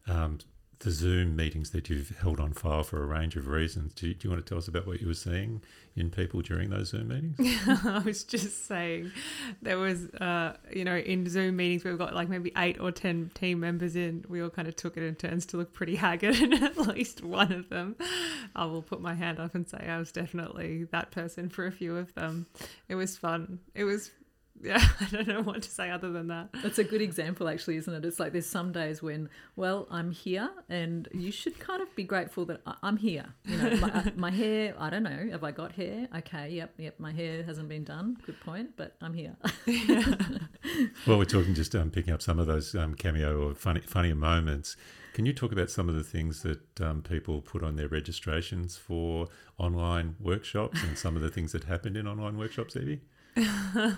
um, 0.07 0.39
the 0.79 0.91
Zoom 0.91 1.35
meetings 1.35 1.71
that 1.71 1.89
you've 1.89 2.17
held 2.19 2.39
on 2.39 2.53
file 2.53 2.83
for 2.83 3.03
a 3.03 3.05
range 3.05 3.35
of 3.35 3.47
reasons. 3.47 3.93
Do 3.93 4.07
you, 4.07 4.13
do 4.13 4.27
you 4.27 4.33
want 4.33 4.45
to 4.45 4.49
tell 4.49 4.57
us 4.57 4.67
about 4.69 4.87
what 4.87 5.01
you 5.01 5.07
were 5.07 5.13
seeing 5.13 5.61
in 5.95 6.09
people 6.09 6.41
during 6.41 6.69
those 6.69 6.89
Zoom 6.89 7.09
meetings? 7.09 7.37
I 7.85 7.99
was 7.99 8.23
just 8.23 8.65
saying 8.65 9.11
there 9.61 9.77
was, 9.77 10.05
uh, 10.15 10.55
you 10.71 10.85
know, 10.85 10.95
in 10.95 11.29
Zoom 11.29 11.57
meetings 11.57 11.83
we've 11.83 11.97
got 11.97 12.15
like 12.15 12.29
maybe 12.29 12.53
eight 12.57 12.79
or 12.79 12.91
ten 12.91 13.29
team 13.33 13.59
members 13.59 13.95
in. 13.95 14.23
We 14.29 14.41
all 14.41 14.49
kind 14.49 14.67
of 14.69 14.75
took 14.75 14.95
it 14.95 15.03
in 15.03 15.15
turns 15.15 15.45
to 15.47 15.57
look 15.57 15.73
pretty 15.73 15.95
haggard, 15.95 16.35
and 16.41 16.53
at 16.53 16.77
least 16.77 17.23
one 17.23 17.51
of 17.51 17.67
them, 17.69 17.97
I 18.55 18.65
will 18.65 18.81
put 18.81 19.01
my 19.01 19.13
hand 19.13 19.39
up 19.39 19.55
and 19.55 19.67
say 19.67 19.85
I 19.85 19.97
was 19.99 20.11
definitely 20.13 20.85
that 20.85 21.11
person 21.11 21.49
for 21.49 21.65
a 21.65 21.71
few 21.71 21.97
of 21.97 22.13
them. 22.13 22.47
It 22.87 22.95
was 22.95 23.17
fun. 23.17 23.59
It 23.75 23.83
was. 23.83 24.11
Yeah, 24.61 24.83
I 24.99 25.05
don't 25.05 25.27
know 25.27 25.41
what 25.41 25.61
to 25.61 25.69
say 25.69 25.89
other 25.89 26.11
than 26.11 26.27
that. 26.27 26.49
That's 26.61 26.79
a 26.79 26.83
good 26.83 27.01
example, 27.01 27.47
actually, 27.47 27.77
isn't 27.77 27.93
it? 27.93 28.03
It's 28.05 28.19
like 28.19 28.33
there's 28.33 28.45
some 28.45 28.71
days 28.71 29.01
when, 29.01 29.29
well, 29.55 29.87
I'm 29.89 30.11
here, 30.11 30.49
and 30.67 31.07
you 31.13 31.31
should 31.31 31.59
kind 31.59 31.81
of 31.81 31.95
be 31.95 32.03
grateful 32.03 32.45
that 32.45 32.61
I- 32.65 32.75
I'm 32.83 32.97
here. 32.97 33.25
You 33.45 33.57
know, 33.57 33.77
my, 33.77 33.89
uh, 33.89 34.03
my 34.15 34.31
hair, 34.31 34.75
I 34.77 34.89
don't 34.89 35.03
know, 35.03 35.29
have 35.31 35.43
I 35.43 35.51
got 35.51 35.71
hair? 35.73 36.07
Okay, 36.17 36.49
yep, 36.49 36.73
yep, 36.77 36.99
my 36.99 37.11
hair 37.13 37.43
hasn't 37.43 37.69
been 37.69 37.83
done. 37.85 38.17
Good 38.25 38.39
point, 38.41 38.71
but 38.75 38.95
I'm 39.01 39.13
here. 39.13 39.35
well, 41.07 41.17
we're 41.17 41.25
talking 41.25 41.53
just 41.53 41.75
um, 41.75 41.89
picking 41.91 42.13
up 42.13 42.21
some 42.21 42.39
of 42.39 42.47
those 42.47 42.75
um, 42.75 42.95
cameo 42.95 43.49
or 43.49 43.55
funny, 43.55 43.81
funnier 43.81 44.15
moments. 44.15 44.75
Can 45.13 45.25
you 45.25 45.33
talk 45.33 45.51
about 45.51 45.69
some 45.69 45.89
of 45.89 45.95
the 45.95 46.03
things 46.03 46.43
that 46.43 46.81
um, 46.81 47.01
people 47.01 47.41
put 47.41 47.63
on 47.63 47.75
their 47.75 47.87
registrations 47.87 48.77
for 48.77 49.27
online 49.57 50.15
workshops 50.19 50.83
and 50.83 50.97
some 50.97 51.15
of 51.15 51.21
the 51.21 51.29
things 51.29 51.51
that 51.51 51.65
happened 51.65 51.97
in 51.97 52.07
online 52.07 52.37
workshops, 52.37 52.75
Evie? 52.75 53.01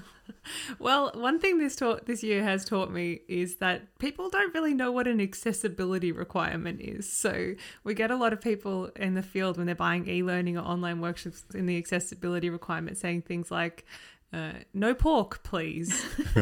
Well, 0.79 1.12
one 1.13 1.39
thing 1.39 1.60
this 1.60 1.75
taught 1.75 2.05
this 2.05 2.24
year 2.24 2.43
has 2.43 2.65
taught 2.65 2.91
me 2.91 3.21
is 3.27 3.57
that 3.57 3.98
people 4.00 4.29
don't 4.29 4.53
really 4.53 4.74
know 4.74 4.91
what 4.91 5.07
an 5.07 5.21
accessibility 5.21 6.12
requirement 6.12 6.81
is. 6.81 7.12
So 7.12 7.53
we 7.83 7.93
get 7.93 8.12
a 8.12 8.15
lot 8.15 8.33
of 8.33 8.41
people 8.41 8.89
in 8.95 9.13
the 9.13 9.24
field 9.24 9.57
when 9.57 9.65
they're 9.65 9.75
buying 9.75 10.07
e-learning 10.07 10.57
or 10.57 10.62
online 10.62 11.01
workshops 11.01 11.43
in 11.53 11.65
the 11.65 11.77
accessibility 11.77 12.50
requirement 12.50 12.98
saying 12.98 13.24
things 13.24 13.51
like 13.51 13.86
uh, 14.33 14.53
no 14.74 14.93
pork, 14.93 15.43
please. 15.43 16.05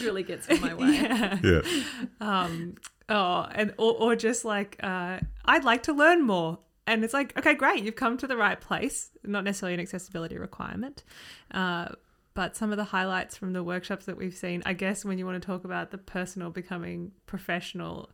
really 0.00 0.22
gets 0.22 0.48
in 0.48 0.60
my 0.60 0.74
way. 0.74 0.86
yeah. 0.92 1.38
Yeah. 1.42 1.60
Um, 2.20 2.76
oh, 3.08 3.46
and 3.52 3.74
or, 3.76 3.94
or 3.94 4.16
just 4.16 4.44
like 4.44 4.76
uh, 4.82 5.20
I'd 5.44 5.64
like 5.64 5.82
to 5.84 5.92
learn 5.92 6.22
more. 6.22 6.58
And 6.86 7.04
it's 7.04 7.14
like, 7.14 7.36
okay, 7.36 7.54
great, 7.54 7.82
you've 7.82 7.96
come 7.96 8.16
to 8.18 8.26
the 8.26 8.36
right 8.36 8.60
place. 8.60 9.10
Not 9.24 9.44
necessarily 9.44 9.74
an 9.74 9.80
accessibility 9.80 10.38
requirement, 10.38 11.02
uh, 11.50 11.88
but 12.34 12.54
some 12.54 12.70
of 12.70 12.76
the 12.76 12.84
highlights 12.84 13.36
from 13.36 13.52
the 13.52 13.64
workshops 13.64 14.06
that 14.06 14.16
we've 14.16 14.36
seen, 14.36 14.62
I 14.66 14.74
guess, 14.74 15.04
when 15.04 15.18
you 15.18 15.26
want 15.26 15.42
to 15.42 15.46
talk 15.46 15.64
about 15.64 15.90
the 15.90 15.98
personal 15.98 16.50
becoming 16.50 17.12
professional 17.26 18.10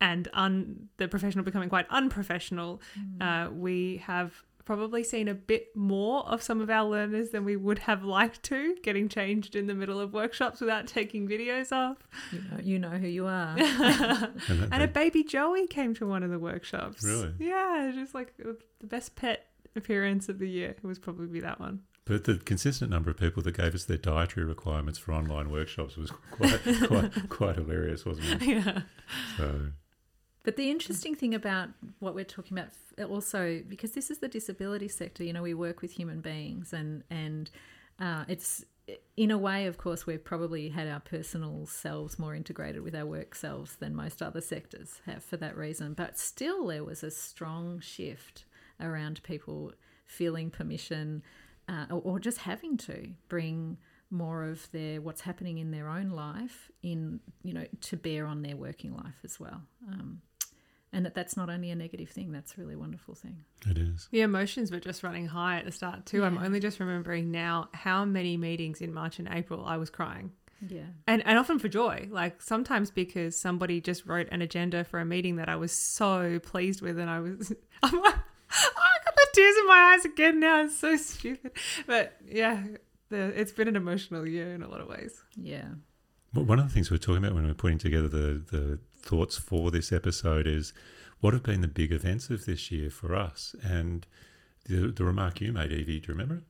and 0.00 0.28
un 0.32 0.88
the 0.96 1.08
professional 1.08 1.44
becoming 1.44 1.68
quite 1.68 1.86
unprofessional, 1.90 2.80
uh, 3.20 3.48
we 3.52 3.98
have 4.06 4.32
probably 4.64 5.02
seen 5.02 5.28
a 5.28 5.34
bit 5.34 5.74
more 5.74 6.26
of 6.28 6.42
some 6.42 6.60
of 6.60 6.70
our 6.70 6.88
learners 6.88 7.30
than 7.30 7.44
we 7.44 7.56
would 7.56 7.80
have 7.80 8.04
liked 8.04 8.42
to, 8.44 8.76
getting 8.82 9.08
changed 9.08 9.56
in 9.56 9.66
the 9.66 9.74
middle 9.74 9.98
of 10.00 10.12
workshops 10.12 10.60
without 10.60 10.86
taking 10.86 11.26
videos 11.28 11.72
off. 11.72 11.96
You 12.32 12.38
know, 12.40 12.58
you 12.62 12.78
know 12.78 12.90
who 12.90 13.08
you 13.08 13.26
are. 13.26 13.56
And, 14.48 14.68
And 14.72 14.82
a 14.82 14.88
baby 14.88 15.22
Joey 15.24 15.66
came 15.66 15.94
to 15.94 16.06
one 16.06 16.22
of 16.22 16.30
the 16.30 16.38
workshops. 16.38 17.02
Really? 17.04 17.32
Yeah, 17.38 17.92
just 17.94 18.14
like 18.14 18.34
the 18.36 18.56
best 18.86 19.16
pet 19.16 19.46
appearance 19.76 20.28
of 20.28 20.38
the 20.38 20.48
year. 20.48 20.70
It 20.70 20.84
was 20.84 20.98
probably 20.98 21.40
that 21.40 21.60
one. 21.60 21.80
but 22.04 22.24
the 22.24 22.36
consistent 22.38 22.90
number 22.90 23.10
of 23.10 23.16
people 23.16 23.42
that 23.44 23.56
gave 23.56 23.74
us 23.74 23.84
their 23.84 23.96
dietary 23.96 24.44
requirements 24.46 24.98
for 24.98 25.12
online 25.12 25.50
workshops 25.50 25.96
was 25.96 26.10
quite 26.30 26.60
quite 26.86 27.28
quite 27.28 27.56
hilarious, 27.56 28.04
wasn't 28.04 28.42
it? 28.42 28.48
Yeah. 28.48 28.80
So 29.36 29.66
But 30.42 30.56
the 30.56 30.70
interesting 30.70 31.14
thing 31.14 31.34
about 31.34 31.68
what 31.98 32.14
we're 32.14 32.24
talking 32.24 32.58
about 32.58 32.70
also, 33.10 33.62
because 33.68 33.92
this 33.92 34.10
is 34.10 34.18
the 34.18 34.28
disability 34.28 34.88
sector, 34.88 35.22
you 35.22 35.32
know, 35.32 35.42
we 35.42 35.54
work 35.54 35.82
with 35.82 35.92
human 35.92 36.20
beings, 36.20 36.72
and 36.72 37.04
and 37.10 37.50
uh, 37.98 38.24
it's 38.26 38.64
in 39.16 39.30
a 39.30 39.38
way, 39.38 39.66
of 39.66 39.78
course, 39.78 40.06
we've 40.06 40.24
probably 40.24 40.70
had 40.70 40.88
our 40.88 41.00
personal 41.00 41.66
selves 41.66 42.18
more 42.18 42.34
integrated 42.34 42.82
with 42.82 42.94
our 42.94 43.06
work 43.06 43.34
selves 43.34 43.76
than 43.76 43.94
most 43.94 44.22
other 44.22 44.40
sectors 44.40 45.00
have 45.06 45.22
for 45.22 45.36
that 45.36 45.56
reason. 45.56 45.94
But 45.94 46.18
still, 46.18 46.66
there 46.66 46.84
was 46.84 47.02
a 47.02 47.10
strong 47.10 47.80
shift 47.80 48.44
around 48.80 49.22
people 49.22 49.72
feeling 50.06 50.50
permission 50.50 51.22
uh, 51.68 51.86
or, 51.90 52.00
or 52.02 52.18
just 52.18 52.38
having 52.38 52.76
to 52.78 53.10
bring 53.28 53.76
more 54.10 54.44
of 54.44 54.70
their 54.72 55.00
what's 55.00 55.20
happening 55.20 55.58
in 55.58 55.70
their 55.70 55.88
own 55.88 56.10
life 56.10 56.68
in 56.82 57.20
you 57.44 57.54
know 57.54 57.64
to 57.80 57.96
bear 57.96 58.26
on 58.26 58.42
their 58.42 58.56
working 58.56 58.92
life 58.92 59.14
as 59.22 59.38
well 59.38 59.62
um, 59.86 60.20
and 60.92 61.06
that 61.06 61.14
that's 61.14 61.36
not 61.36 61.48
only 61.48 61.70
a 61.70 61.74
negative 61.74 62.08
thing 62.10 62.32
that's 62.32 62.52
a 62.56 62.60
really 62.60 62.76
wonderful 62.76 63.14
thing 63.14 63.44
It 63.66 63.78
is. 63.78 64.08
The 64.10 64.22
emotions 64.22 64.70
were 64.70 64.80
just 64.80 65.02
running 65.02 65.26
high 65.26 65.58
at 65.58 65.64
the 65.64 65.72
start 65.72 66.06
too. 66.06 66.24
I'm 66.24 66.38
only 66.38 66.60
just 66.60 66.80
remembering 66.80 67.30
now 67.30 67.68
how 67.72 68.04
many 68.04 68.36
meetings 68.36 68.80
in 68.80 68.92
March 68.92 69.18
and 69.18 69.28
April 69.30 69.64
I 69.64 69.76
was 69.76 69.90
crying. 69.90 70.32
yeah 70.68 70.90
And 71.06 71.24
and 71.26 71.38
often 71.38 71.58
for 71.58 71.68
joy. 71.68 72.08
Like 72.10 72.42
sometimes 72.42 72.90
because 72.90 73.38
somebody 73.38 73.80
just 73.80 74.06
wrote 74.06 74.28
an 74.30 74.42
agenda 74.42 74.84
for 74.84 74.98
a 75.00 75.04
meeting 75.04 75.36
that 75.36 75.48
I 75.48 75.56
was 75.56 75.72
so 75.72 76.38
pleased 76.40 76.82
with 76.82 76.98
and 76.98 77.08
I 77.08 77.20
was 77.20 77.52
I'm 77.82 78.00
like 78.00 78.14
oh, 78.52 78.72
I 78.76 79.04
got 79.04 79.14
the 79.14 79.26
tears 79.32 79.56
in 79.58 79.66
my 79.66 79.94
eyes 79.94 80.04
again 80.04 80.40
now. 80.40 80.64
It's 80.64 80.76
so 80.76 80.96
stupid. 80.96 81.52
But 81.86 82.16
yeah, 82.26 82.62
the, 83.10 83.18
it's 83.40 83.52
been 83.52 83.68
an 83.68 83.76
emotional 83.76 84.26
year 84.26 84.54
in 84.54 84.62
a 84.62 84.68
lot 84.68 84.80
of 84.80 84.88
ways. 84.88 85.22
yeah 85.36 85.68
Well, 86.34 86.44
one 86.44 86.58
of 86.58 86.66
the 86.68 86.74
things 86.74 86.90
we 86.90 86.94
we're 86.94 86.98
talking 86.98 87.18
about 87.18 87.34
when 87.34 87.44
we 87.44 87.48
we're 87.50 87.54
putting 87.54 87.78
together 87.78 88.08
the, 88.08 88.42
the 88.50 88.78
thoughts 89.02 89.36
for 89.36 89.70
this 89.70 89.92
episode 89.92 90.46
is 90.46 90.72
what 91.20 91.34
have 91.34 91.42
been 91.42 91.60
the 91.60 91.68
big 91.68 91.92
events 91.92 92.30
of 92.30 92.46
this 92.46 92.70
year 92.70 92.90
for 92.90 93.14
us? 93.14 93.54
And 93.62 94.06
the, 94.66 94.88
the 94.88 95.04
remark 95.04 95.40
you 95.40 95.52
made, 95.52 95.72
Evie, 95.72 96.00
do 96.00 96.08
you 96.08 96.14
remember 96.14 96.36
it? 96.36 96.42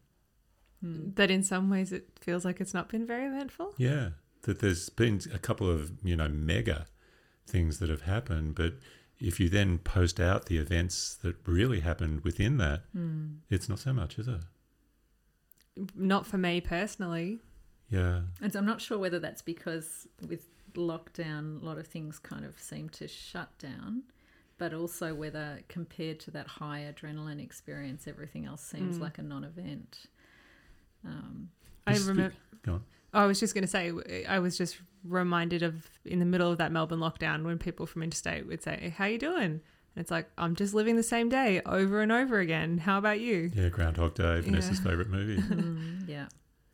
Hmm. 0.82 1.10
That 1.14 1.30
in 1.30 1.42
some 1.42 1.68
ways 1.70 1.92
it 1.92 2.08
feels 2.20 2.44
like 2.44 2.60
it's 2.60 2.74
not 2.74 2.88
been 2.88 3.06
very 3.06 3.26
eventful. 3.26 3.74
Yeah, 3.76 4.10
that 4.42 4.60
there's 4.60 4.88
been 4.88 5.20
a 5.32 5.38
couple 5.38 5.70
of, 5.70 5.92
you 6.02 6.16
know, 6.16 6.28
mega 6.28 6.86
things 7.46 7.78
that 7.78 7.90
have 7.90 8.02
happened. 8.02 8.54
But 8.54 8.74
if 9.18 9.38
you 9.38 9.48
then 9.48 9.78
post 9.78 10.18
out 10.18 10.46
the 10.46 10.56
events 10.56 11.14
that 11.22 11.36
really 11.46 11.80
happened 11.80 12.22
within 12.22 12.56
that, 12.58 12.84
hmm. 12.92 13.26
it's 13.50 13.68
not 13.68 13.80
so 13.80 13.92
much, 13.92 14.18
is 14.18 14.28
it? 14.28 14.40
Not 15.94 16.26
for 16.26 16.38
me 16.38 16.60
personally. 16.60 17.40
Yeah. 17.90 18.20
And 18.40 18.52
so 18.52 18.58
I'm 18.58 18.66
not 18.66 18.80
sure 18.80 18.98
whether 18.98 19.18
that's 19.18 19.42
because 19.42 20.06
with 20.26 20.46
lockdown, 20.74 21.62
a 21.62 21.64
lot 21.64 21.78
of 21.78 21.86
things 21.86 22.18
kind 22.18 22.44
of 22.44 22.58
seem 22.60 22.88
to 22.90 23.08
shut 23.08 23.56
down, 23.58 24.02
but 24.58 24.72
also 24.74 25.14
whether 25.14 25.60
compared 25.68 26.20
to 26.20 26.30
that 26.32 26.46
high 26.46 26.92
adrenaline 26.92 27.42
experience, 27.42 28.06
everything 28.06 28.46
else 28.46 28.62
seems 28.62 29.00
like 29.00 29.18
a 29.18 29.22
non 29.22 29.44
event. 29.44 30.06
Um, 31.04 31.50
I 31.86 31.96
remember 31.96 32.32
Go 32.62 32.74
on. 32.74 32.84
I 33.12 33.26
was 33.26 33.40
just 33.40 33.54
going 33.54 33.62
to 33.62 33.68
say, 33.68 33.92
I 34.28 34.38
was 34.38 34.56
just 34.56 34.78
reminded 35.04 35.62
of 35.62 35.88
in 36.04 36.18
the 36.18 36.26
middle 36.26 36.50
of 36.50 36.58
that 36.58 36.70
Melbourne 36.70 37.00
lockdown 37.00 37.44
when 37.44 37.58
people 37.58 37.86
from 37.86 38.02
interstate 38.02 38.46
would 38.46 38.62
say, 38.62 38.94
"How 38.96 39.06
you 39.06 39.18
doing?" 39.18 39.60
And 39.96 39.96
it's 39.96 40.10
like 40.10 40.30
I'm 40.38 40.54
just 40.54 40.74
living 40.74 40.94
the 40.96 41.02
same 41.02 41.28
day 41.28 41.60
over 41.66 42.02
and 42.02 42.12
over 42.12 42.38
again. 42.38 42.78
How 42.78 42.98
about 42.98 43.18
you? 43.18 43.50
Yeah, 43.54 43.68
Groundhog 43.68 44.14
Day, 44.14 44.40
Vanessa's 44.40 44.78
Yeah. 44.78 44.90
favourite 44.90 45.10
movie. 45.10 45.42
mm, 45.42 46.08
yeah, 46.08 46.26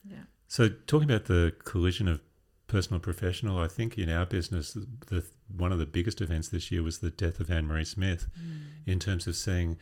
yeah. 0.04 0.24
So, 0.48 0.68
talking 0.86 1.08
about 1.10 1.24
the 1.24 1.54
collision 1.64 2.06
of 2.08 2.20
personal 2.66 3.00
professional, 3.00 3.58
I 3.58 3.68
think 3.68 3.96
in 3.96 4.10
our 4.10 4.26
business, 4.26 4.76
the 5.06 5.24
one 5.54 5.72
of 5.72 5.78
the 5.78 5.86
biggest 5.86 6.20
events 6.20 6.48
this 6.48 6.70
year 6.70 6.82
was 6.82 6.98
the 6.98 7.10
death 7.10 7.38
of 7.40 7.50
Ann 7.50 7.66
Marie 7.66 7.84
Smith. 7.84 8.26
In 8.86 8.98
terms 8.98 9.26
of 9.26 9.36
seeing 9.36 9.78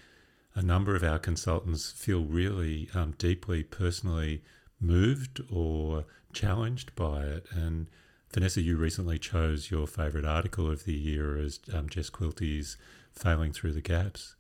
a 0.55 0.63
number 0.63 0.95
of 0.95 1.03
our 1.03 1.19
consultants 1.19 1.91
feel 1.91 2.25
really 2.25 2.89
um, 2.95 3.15
deeply 3.19 3.63
personally 3.63 4.43
moved 4.81 5.41
or 5.51 6.05
challenged 6.33 6.95
by 6.95 7.23
it, 7.23 7.47
and 7.53 7.89
Vanessa, 8.33 8.61
you 8.61 8.77
recently 8.77 9.19
chose 9.19 9.71
your 9.71 9.87
favourite 9.87 10.27
article 10.27 10.71
of 10.71 10.85
the 10.85 10.93
year 10.93 11.39
as 11.39 11.61
um, 11.73 11.89
Jess 11.89 12.11
Quilty's 12.11 12.77
"Failing 13.13 13.53
Through 13.53 13.73
the 13.73 13.81
Gaps." 13.81 14.37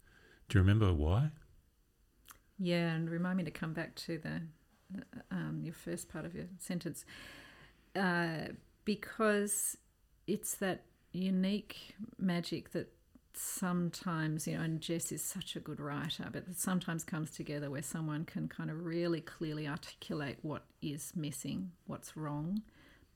Do 0.49 0.59
you 0.59 0.63
remember 0.63 0.93
why? 0.93 1.31
Yeah, 2.59 2.93
and 2.93 3.09
remind 3.09 3.39
me 3.39 3.45
to 3.45 3.51
come 3.51 3.73
back 3.73 3.95
to 3.97 4.19
the 4.19 4.43
um, 5.31 5.61
your 5.63 5.75
first 5.75 6.09
part 6.09 6.25
of 6.25 6.35
your 6.35 6.47
sentence 6.59 7.05
uh, 7.97 8.49
because 8.85 9.77
it's 10.27 10.55
that 10.57 10.83
unique 11.13 11.95
magic 12.19 12.73
that 12.73 12.89
sometimes 13.35 14.47
you 14.47 14.57
know, 14.57 14.63
and 14.63 14.81
Jess 14.81 15.11
is 15.13 15.23
such 15.23 15.57
a 15.57 15.61
good 15.61 15.81
writer, 15.81 16.29
but 16.33 16.47
that 16.47 16.59
sometimes 16.59 17.05
comes 17.05 17.31
together 17.31 17.71
where 17.71 17.83
someone 17.83 18.25
can 18.25 18.49
kind 18.49 18.71
of 18.71 18.85
really 18.85 19.21
clearly 19.21 19.67
articulate 19.67 20.39
what 20.43 20.65
is 20.83 21.13
missing, 21.17 21.73
what's 21.87 22.17
wrong, 22.17 22.63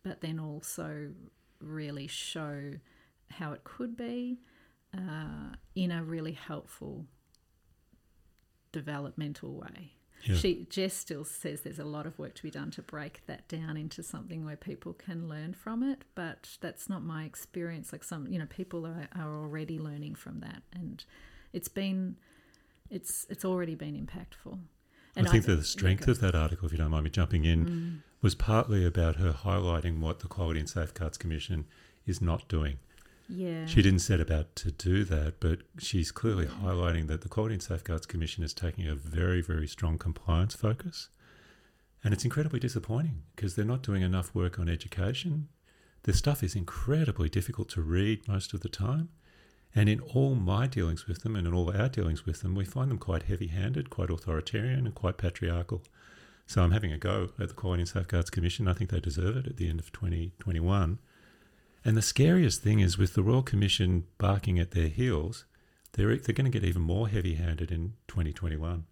but 0.02 0.20
then 0.20 0.38
also 0.38 1.10
really 1.60 2.06
show 2.06 2.72
how 3.30 3.52
it 3.52 3.64
could 3.64 3.96
be 3.96 4.38
uh, 4.96 5.54
in 5.74 5.90
a 5.90 6.02
really 6.02 6.32
helpful 6.32 7.06
developmental 8.72 9.54
way. 9.54 9.92
Yeah. 10.24 10.36
She 10.36 10.66
Jess 10.68 10.94
still 10.94 11.24
says 11.24 11.60
there's 11.60 11.78
a 11.78 11.84
lot 11.84 12.04
of 12.06 12.18
work 12.18 12.34
to 12.34 12.42
be 12.42 12.50
done 12.50 12.70
to 12.72 12.82
break 12.82 13.22
that 13.26 13.46
down 13.48 13.76
into 13.76 14.02
something 14.02 14.44
where 14.44 14.56
people 14.56 14.92
can 14.92 15.28
learn 15.28 15.54
from 15.54 15.82
it, 15.82 16.02
but 16.14 16.56
that's 16.60 16.88
not 16.88 17.02
my 17.04 17.24
experience. 17.24 17.92
Like 17.92 18.02
some, 18.04 18.26
you 18.26 18.38
know, 18.38 18.46
people 18.46 18.84
are, 18.86 19.08
are 19.14 19.34
already 19.36 19.78
learning 19.78 20.16
from 20.16 20.40
that, 20.40 20.62
and 20.74 21.04
it's 21.52 21.68
been, 21.68 22.16
it's 22.90 23.26
it's 23.30 23.44
already 23.44 23.74
been 23.74 23.94
impactful. 23.94 24.58
I 25.16 25.22
think 25.30 25.46
yeah, 25.46 25.56
the 25.56 25.64
strength 25.64 26.06
of 26.06 26.20
that 26.20 26.34
article, 26.34 26.66
if 26.66 26.72
you 26.72 26.78
don't 26.78 26.90
mind 26.90 27.04
me 27.04 27.10
jumping 27.10 27.44
in, 27.44 27.66
Mm. 27.66 27.98
was 28.22 28.34
partly 28.34 28.84
about 28.84 29.16
her 29.16 29.32
highlighting 29.32 29.98
what 29.98 30.20
the 30.20 30.28
Quality 30.28 30.60
and 30.60 30.68
Safeguards 30.68 31.18
Commission 31.18 31.66
is 32.06 32.20
not 32.20 32.46
doing. 32.48 32.78
Yeah, 33.28 33.66
She 33.66 33.82
didn't 33.82 34.00
set 34.00 34.20
about 34.20 34.56
to 34.56 34.70
do 34.70 35.04
that, 35.04 35.34
but 35.38 35.60
she's 35.78 36.10
clearly 36.10 36.46
highlighting 36.46 37.08
that 37.08 37.20
the 37.20 37.28
Quality 37.28 37.54
and 37.54 37.62
Safeguards 37.62 38.06
Commission 38.06 38.42
is 38.42 38.54
taking 38.54 38.88
a 38.88 38.94
very, 38.94 39.42
very 39.42 39.66
strong 39.66 39.98
compliance 39.98 40.54
focus. 40.54 41.10
And 42.02 42.14
it's 42.14 42.24
incredibly 42.24 42.58
disappointing 42.58 43.24
because 43.36 43.54
they're 43.54 43.64
not 43.64 43.82
doing 43.82 44.02
enough 44.02 44.34
work 44.34 44.58
on 44.58 44.68
education. 44.68 45.48
The 46.04 46.14
stuff 46.14 46.42
is 46.42 46.54
incredibly 46.54 47.28
difficult 47.28 47.68
to 47.70 47.82
read 47.82 48.26
most 48.26 48.54
of 48.54 48.60
the 48.60 48.68
time. 48.68 49.10
And 49.74 49.90
in 49.90 50.00
all 50.00 50.34
my 50.34 50.66
dealings 50.66 51.06
with 51.06 51.22
them 51.22 51.36
and 51.36 51.46
in 51.46 51.52
all 51.52 51.70
our 51.70 51.88
dealings 51.88 52.24
with 52.24 52.40
them, 52.40 52.54
we 52.54 52.64
find 52.64 52.90
them 52.90 52.98
quite 52.98 53.24
heavy 53.24 53.48
handed, 53.48 53.90
quite 53.90 54.10
authoritarian, 54.10 54.86
and 54.86 54.94
quite 54.94 55.18
patriarchal. 55.18 55.82
So 56.46 56.62
I'm 56.62 56.70
having 56.70 56.92
a 56.92 56.98
go 56.98 57.28
at 57.38 57.48
the 57.48 57.54
Quality 57.54 57.82
and 57.82 57.88
Safeguards 57.88 58.30
Commission. 58.30 58.68
I 58.68 58.72
think 58.72 58.88
they 58.88 59.00
deserve 59.00 59.36
it 59.36 59.46
at 59.46 59.58
the 59.58 59.68
end 59.68 59.80
of 59.80 59.92
2021. 59.92 60.98
And 61.88 61.96
the 61.96 62.02
scariest 62.02 62.62
thing 62.62 62.80
is 62.80 62.98
with 62.98 63.14
the 63.14 63.22
Royal 63.22 63.42
Commission 63.42 64.04
barking 64.18 64.58
at 64.58 64.72
their 64.72 64.88
heels, 64.88 65.46
they're, 65.92 66.14
they're 66.18 66.34
going 66.34 66.44
to 66.44 66.50
get 66.50 66.62
even 66.62 66.82
more 66.82 67.08
heavy 67.08 67.36
handed 67.36 67.72
in 67.72 67.94
2021. 68.08 68.84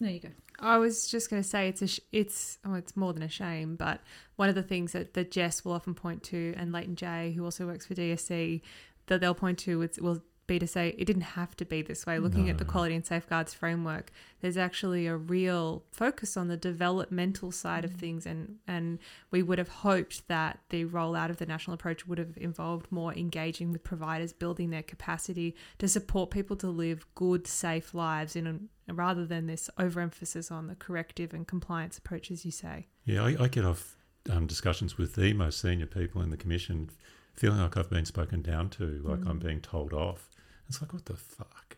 there 0.00 0.10
you 0.10 0.18
go. 0.18 0.30
I 0.58 0.78
was 0.78 1.08
just 1.08 1.30
going 1.30 1.40
to 1.40 1.48
say 1.48 1.68
it's 1.68 1.80
a 1.80 1.86
sh- 1.86 2.00
it's 2.10 2.58
oh 2.64 2.74
it's 2.74 2.96
more 2.96 3.12
than 3.12 3.22
a 3.22 3.28
shame, 3.28 3.76
but 3.76 4.00
one 4.34 4.48
of 4.48 4.56
the 4.56 4.64
things 4.64 4.90
that, 4.94 5.14
that 5.14 5.30
Jess 5.30 5.64
will 5.64 5.74
often 5.74 5.94
point 5.94 6.24
to, 6.24 6.54
and 6.56 6.72
Leighton 6.72 6.96
Jay, 6.96 7.32
who 7.36 7.44
also 7.44 7.66
works 7.66 7.86
for 7.86 7.94
DSC, 7.94 8.60
that 9.06 9.20
they'll 9.20 9.32
point 9.32 9.58
to 9.60 9.82
is, 9.82 10.00
will 10.00 10.24
be 10.46 10.58
to 10.58 10.66
say 10.66 10.94
it 10.96 11.04
didn't 11.04 11.22
have 11.22 11.56
to 11.56 11.64
be 11.64 11.82
this 11.82 12.06
way. 12.06 12.18
Looking 12.18 12.48
at 12.50 12.58
the 12.58 12.64
quality 12.64 12.94
and 12.94 13.04
safeguards 13.04 13.52
framework, 13.54 14.10
there's 14.40 14.56
actually 14.56 15.06
a 15.06 15.16
real 15.16 15.84
focus 15.90 16.36
on 16.36 16.48
the 16.48 16.56
developmental 16.56 17.50
side 17.50 17.84
of 17.84 17.92
things, 17.92 18.26
and 18.26 18.56
and 18.66 18.98
we 19.30 19.42
would 19.42 19.58
have 19.58 19.68
hoped 19.68 20.28
that 20.28 20.60
the 20.70 20.84
rollout 20.84 21.30
of 21.30 21.38
the 21.38 21.46
national 21.46 21.74
approach 21.74 22.06
would 22.06 22.18
have 22.18 22.36
involved 22.36 22.90
more 22.90 23.12
engaging 23.14 23.72
with 23.72 23.82
providers, 23.82 24.32
building 24.32 24.70
their 24.70 24.82
capacity 24.82 25.54
to 25.78 25.88
support 25.88 26.30
people 26.30 26.56
to 26.56 26.68
live 26.68 27.06
good, 27.14 27.46
safe 27.46 27.94
lives 27.94 28.36
in 28.36 28.70
a, 28.88 28.92
rather 28.92 29.26
than 29.26 29.46
this 29.46 29.68
overemphasis 29.78 30.50
on 30.50 30.66
the 30.66 30.74
corrective 30.74 31.34
and 31.34 31.46
compliance 31.46 31.98
approach, 31.98 32.30
as 32.30 32.44
you 32.44 32.50
say. 32.50 32.86
Yeah, 33.04 33.24
I, 33.24 33.44
I 33.44 33.48
get 33.48 33.64
off 33.64 33.96
um, 34.30 34.46
discussions 34.46 34.98
with 34.98 35.14
the 35.14 35.32
most 35.32 35.60
senior 35.60 35.86
people 35.86 36.22
in 36.22 36.30
the 36.30 36.36
Commission 36.36 36.90
feeling 37.36 37.60
like 37.60 37.76
I've 37.76 37.90
been 37.90 38.04
spoken 38.04 38.42
down 38.42 38.70
to, 38.70 39.00
like 39.04 39.20
I'm 39.26 39.38
being 39.38 39.60
told 39.60 39.92
off. 39.92 40.30
It's 40.68 40.80
like, 40.80 40.92
what 40.92 41.04
the 41.04 41.16
fuck? 41.16 41.76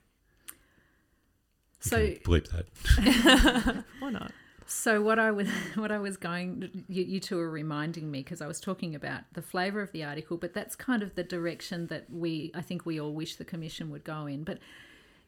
You 0.49 1.91
So 1.91 1.97
can 1.97 2.17
bleep 2.25 2.49
that. 2.51 3.85
Why 4.01 4.11
not? 4.11 4.33
So 4.67 5.01
what 5.01 5.19
I 5.19 5.31
was 5.31 5.49
what 5.77 5.91
I 5.91 5.99
was 5.99 6.17
going 6.17 6.85
you, 6.89 7.05
you 7.05 7.21
two 7.21 7.39
are 7.39 7.51
reminding 7.51 8.11
me 8.11 8.21
because 8.21 8.43
I 8.43 8.47
was 8.47 8.61
talking 8.61 8.95
about 8.95 9.23
the 9.33 9.43
flavour 9.43 9.81
of 9.81 9.93
the 9.93 10.05
article, 10.05 10.37
but 10.37 10.53
that's 10.55 10.77
kind 10.77 11.03
of 11.03 11.15
the 11.15 11.25
direction 11.25 11.87
that 11.89 12.07
we 12.11 12.51
I 12.55 12.61
think 12.61 12.85
we 12.85 13.01
all 13.01 13.15
wish 13.15 13.37
the 13.37 13.45
commission 13.45 13.91
would 13.91 14.05
go 14.05 14.27
in. 14.27 14.45
But 14.45 14.59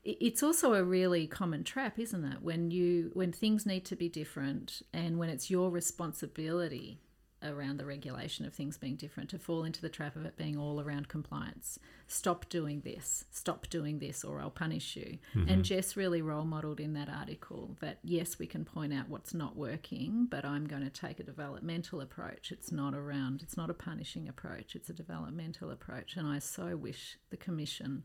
it's 0.03 0.43
also 0.43 0.75
a 0.75 0.83
really 0.83 1.27
common 1.27 1.63
trap, 1.63 1.99
isn't 1.99 2.25
it? 2.25 2.43
When 2.43 2.71
you 2.71 3.11
when 3.15 3.33
things 3.33 3.65
need 3.65 3.85
to 3.87 3.97
be 3.97 4.09
different 4.09 4.83
and 4.93 5.19
when 5.19 5.29
it's 5.29 5.51
your 5.51 5.71
responsibility 5.71 7.01
around 7.43 7.79
the 7.79 7.87
regulation 7.87 8.45
of 8.45 8.53
things 8.53 8.77
being 8.77 8.97
different 8.97 9.31
to 9.31 9.39
fall 9.39 9.65
into 9.65 9.81
the 9.81 9.89
trap 9.89 10.17
of 10.17 10.25
it 10.25 10.37
being 10.37 10.59
all 10.59 10.81
around 10.81 11.09
compliance. 11.09 11.79
Stop 12.07 12.49
doing 12.49 12.81
this, 12.81 13.25
stop 13.31 13.69
doing 13.69 13.99
this, 13.99 14.25
or 14.25 14.41
I'll 14.41 14.51
punish 14.51 14.97
you. 14.97 15.19
And 15.33 15.49
mm-hmm. 15.49 15.63
Jess 15.63 15.97
really 15.97 16.23
role 16.23 16.45
modeled 16.45 16.81
in 16.81 16.93
that 16.95 17.09
article 17.09 17.77
that 17.81 17.99
yes, 18.03 18.39
we 18.39 18.47
can 18.47 18.65
point 18.65 18.93
out 18.93 19.09
what's 19.09 19.35
not 19.35 19.57
working, 19.57 20.27
but 20.31 20.45
I'm 20.45 20.67
going 20.67 20.83
to 20.83 20.91
take 20.91 21.21
a 21.21 21.25
developmental 21.25 22.01
approach. 22.01 22.53
It's 22.53 22.73
not 22.73 22.95
around, 22.95 23.43
it's 23.43 23.57
not 23.57 23.71
a 23.71 23.75
punishing 23.75 24.29
approach, 24.29 24.75
it's 24.75 24.91
a 24.91 24.95
developmental 24.95 25.71
approach. 25.71 26.17
And 26.17 26.27
I 26.27 26.39
so 26.39 26.77
wish 26.77 27.19
the 27.31 27.37
Commission 27.37 28.03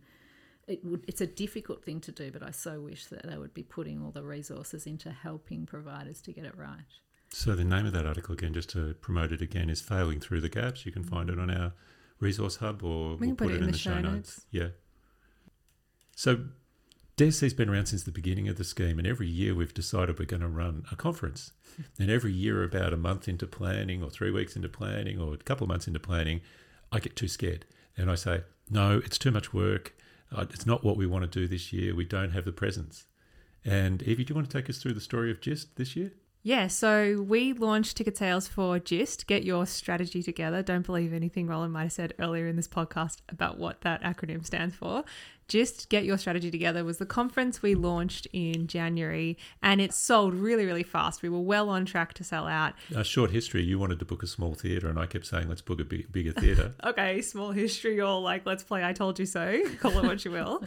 it 0.67 0.83
would 0.83 1.03
it's 1.07 1.21
a 1.21 1.27
difficult 1.27 1.83
thing 1.83 1.99
to 2.01 2.11
do, 2.11 2.31
but 2.31 2.43
I 2.43 2.51
so 2.51 2.81
wish 2.81 3.05
that 3.07 3.27
they 3.27 3.37
would 3.37 3.53
be 3.53 3.63
putting 3.63 4.01
all 4.01 4.11
the 4.11 4.23
resources 4.23 4.87
into 4.87 5.11
helping 5.11 5.65
providers 5.65 6.21
to 6.23 6.33
get 6.33 6.45
it 6.45 6.57
right. 6.57 6.85
So 7.37 7.53
the 7.53 7.65
name 7.65 7.85
of 7.85 7.91
that 7.91 8.05
article 8.05 8.33
again, 8.33 8.53
just 8.53 8.69
to 8.69 8.93
promote 9.01 9.33
it 9.33 9.41
again, 9.41 9.69
is 9.69 9.81
"Failing 9.81 10.21
Through 10.21 10.39
the 10.39 10.47
Gaps." 10.47 10.85
You 10.85 10.93
can 10.93 11.03
find 11.03 11.29
it 11.29 11.37
on 11.37 11.51
our 11.51 11.73
resource 12.21 12.55
hub, 12.55 12.81
or 12.81 13.17
We 13.17 13.27
can 13.27 13.35
put 13.35 13.51
it 13.51 13.61
in 13.61 13.69
the 13.69 13.77
show 13.77 13.99
notes. 13.99 14.45
Yeah. 14.51 14.69
So 16.15 16.45
DSC's 17.17 17.53
been 17.53 17.67
around 17.67 17.87
since 17.87 18.03
the 18.03 18.11
beginning 18.13 18.47
of 18.47 18.57
the 18.57 18.63
scheme, 18.63 18.97
and 18.99 19.05
every 19.05 19.27
year 19.27 19.53
we've 19.53 19.73
decided 19.73 20.17
we're 20.17 20.25
going 20.25 20.43
to 20.43 20.47
run 20.47 20.85
a 20.93 20.95
conference. 20.95 21.51
and 21.99 22.09
every 22.09 22.31
year, 22.31 22.63
about 22.63 22.93
a 22.93 22.97
month 22.97 23.27
into 23.27 23.45
planning, 23.45 24.01
or 24.01 24.09
three 24.09 24.31
weeks 24.31 24.55
into 24.55 24.69
planning, 24.69 25.19
or 25.19 25.33
a 25.33 25.37
couple 25.37 25.65
of 25.65 25.67
months 25.67 25.87
into 25.87 25.99
planning, 25.99 26.39
I 26.93 26.99
get 27.01 27.17
too 27.17 27.27
scared, 27.27 27.65
and 27.97 28.09
I 28.09 28.15
say, 28.15 28.45
"No, 28.69 28.99
it's 28.99 29.17
too 29.17 29.31
much 29.31 29.53
work. 29.53 29.93
Uh, 30.31 30.45
it's 30.51 30.65
not 30.65 30.85
what 30.85 30.95
we 30.95 31.05
want 31.05 31.29
to 31.29 31.39
do 31.39 31.49
this 31.49 31.73
year. 31.73 31.93
We 31.93 32.05
don't 32.05 32.31
have 32.31 32.45
the 32.45 32.53
presence." 32.53 33.07
And 33.65 34.01
Evie, 34.03 34.23
do 34.23 34.31
you 34.31 34.35
want 34.35 34.49
to 34.49 34.57
take 34.57 34.69
us 34.69 34.77
through 34.77 34.93
the 34.93 35.01
story 35.01 35.31
of 35.31 35.41
GIST 35.41 35.75
this 35.75 35.97
year? 35.97 36.13
Yeah, 36.47 36.67
so 36.67 37.25
we 37.27 37.53
launched 37.53 37.97
ticket 37.97 38.17
sales 38.17 38.47
for 38.47 38.77
GIST, 38.77 39.25
Get 39.25 39.43
Your 39.43 39.65
Strategy 39.65 40.21
Together. 40.21 40.61
Don't 40.61 40.85
believe 40.85 41.11
anything 41.11 41.47
Roland 41.47 41.73
might 41.73 41.85
have 41.85 41.93
said 41.93 42.13
earlier 42.19 42.45
in 42.45 42.55
this 42.55 42.67
podcast 42.67 43.17
about 43.27 43.57
what 43.57 43.81
that 43.81 44.03
acronym 44.03 44.45
stands 44.45 44.75
for. 44.75 45.03
GIST, 45.47 45.89
Get 45.89 46.05
Your 46.05 46.17
Strategy 46.17 46.49
Together 46.49 46.83
was 46.83 46.97
the 46.97 47.05
conference 47.05 47.61
we 47.61 47.75
launched 47.75 48.27
in 48.33 48.67
January 48.67 49.37
and 49.61 49.79
it 49.79 49.93
sold 49.93 50.33
really, 50.33 50.65
really 50.65 50.83
fast. 50.83 51.21
We 51.21 51.29
were 51.29 51.39
well 51.39 51.69
on 51.69 51.85
track 51.85 52.13
to 52.15 52.23
sell 52.23 52.47
out. 52.47 52.73
A 52.95 53.03
short 53.03 53.31
history, 53.31 53.63
you 53.63 53.77
wanted 53.77 53.99
to 53.99 54.05
book 54.05 54.23
a 54.23 54.27
small 54.27 54.55
theatre, 54.55 54.87
and 54.87 54.97
I 54.97 55.05
kept 55.05 55.25
saying, 55.25 55.47
let's 55.47 55.61
book 55.61 55.79
a 55.79 55.83
big, 55.83 56.11
bigger 56.11 56.31
theatre. 56.31 56.73
okay, 56.83 57.21
small 57.21 57.51
history 57.51 58.01
or 58.01 58.19
like, 58.19 58.45
let's 58.45 58.63
play 58.63 58.83
I 58.83 58.93
Told 58.93 59.19
You 59.19 59.25
So, 59.25 59.61
call 59.79 59.97
it 59.99 60.03
what 60.03 60.25
you 60.25 60.31
will. 60.31 60.63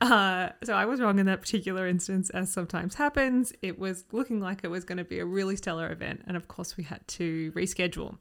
Uh, 0.00 0.50
so 0.62 0.74
I 0.74 0.84
was 0.84 1.00
wrong 1.00 1.18
in 1.18 1.26
that 1.26 1.40
particular 1.40 1.86
instance, 1.88 2.30
as 2.30 2.52
sometimes 2.52 2.94
happens. 2.94 3.52
It 3.62 3.78
was 3.78 4.04
looking 4.12 4.40
like 4.40 4.60
it 4.62 4.68
was 4.68 4.84
going 4.84 4.98
to 4.98 5.04
be 5.04 5.18
a 5.18 5.24
really 5.24 5.56
stellar 5.56 5.90
event. 5.90 6.22
And 6.26 6.36
of 6.36 6.46
course, 6.48 6.76
we 6.76 6.84
had 6.84 7.06
to 7.08 7.52
reschedule. 7.52 8.18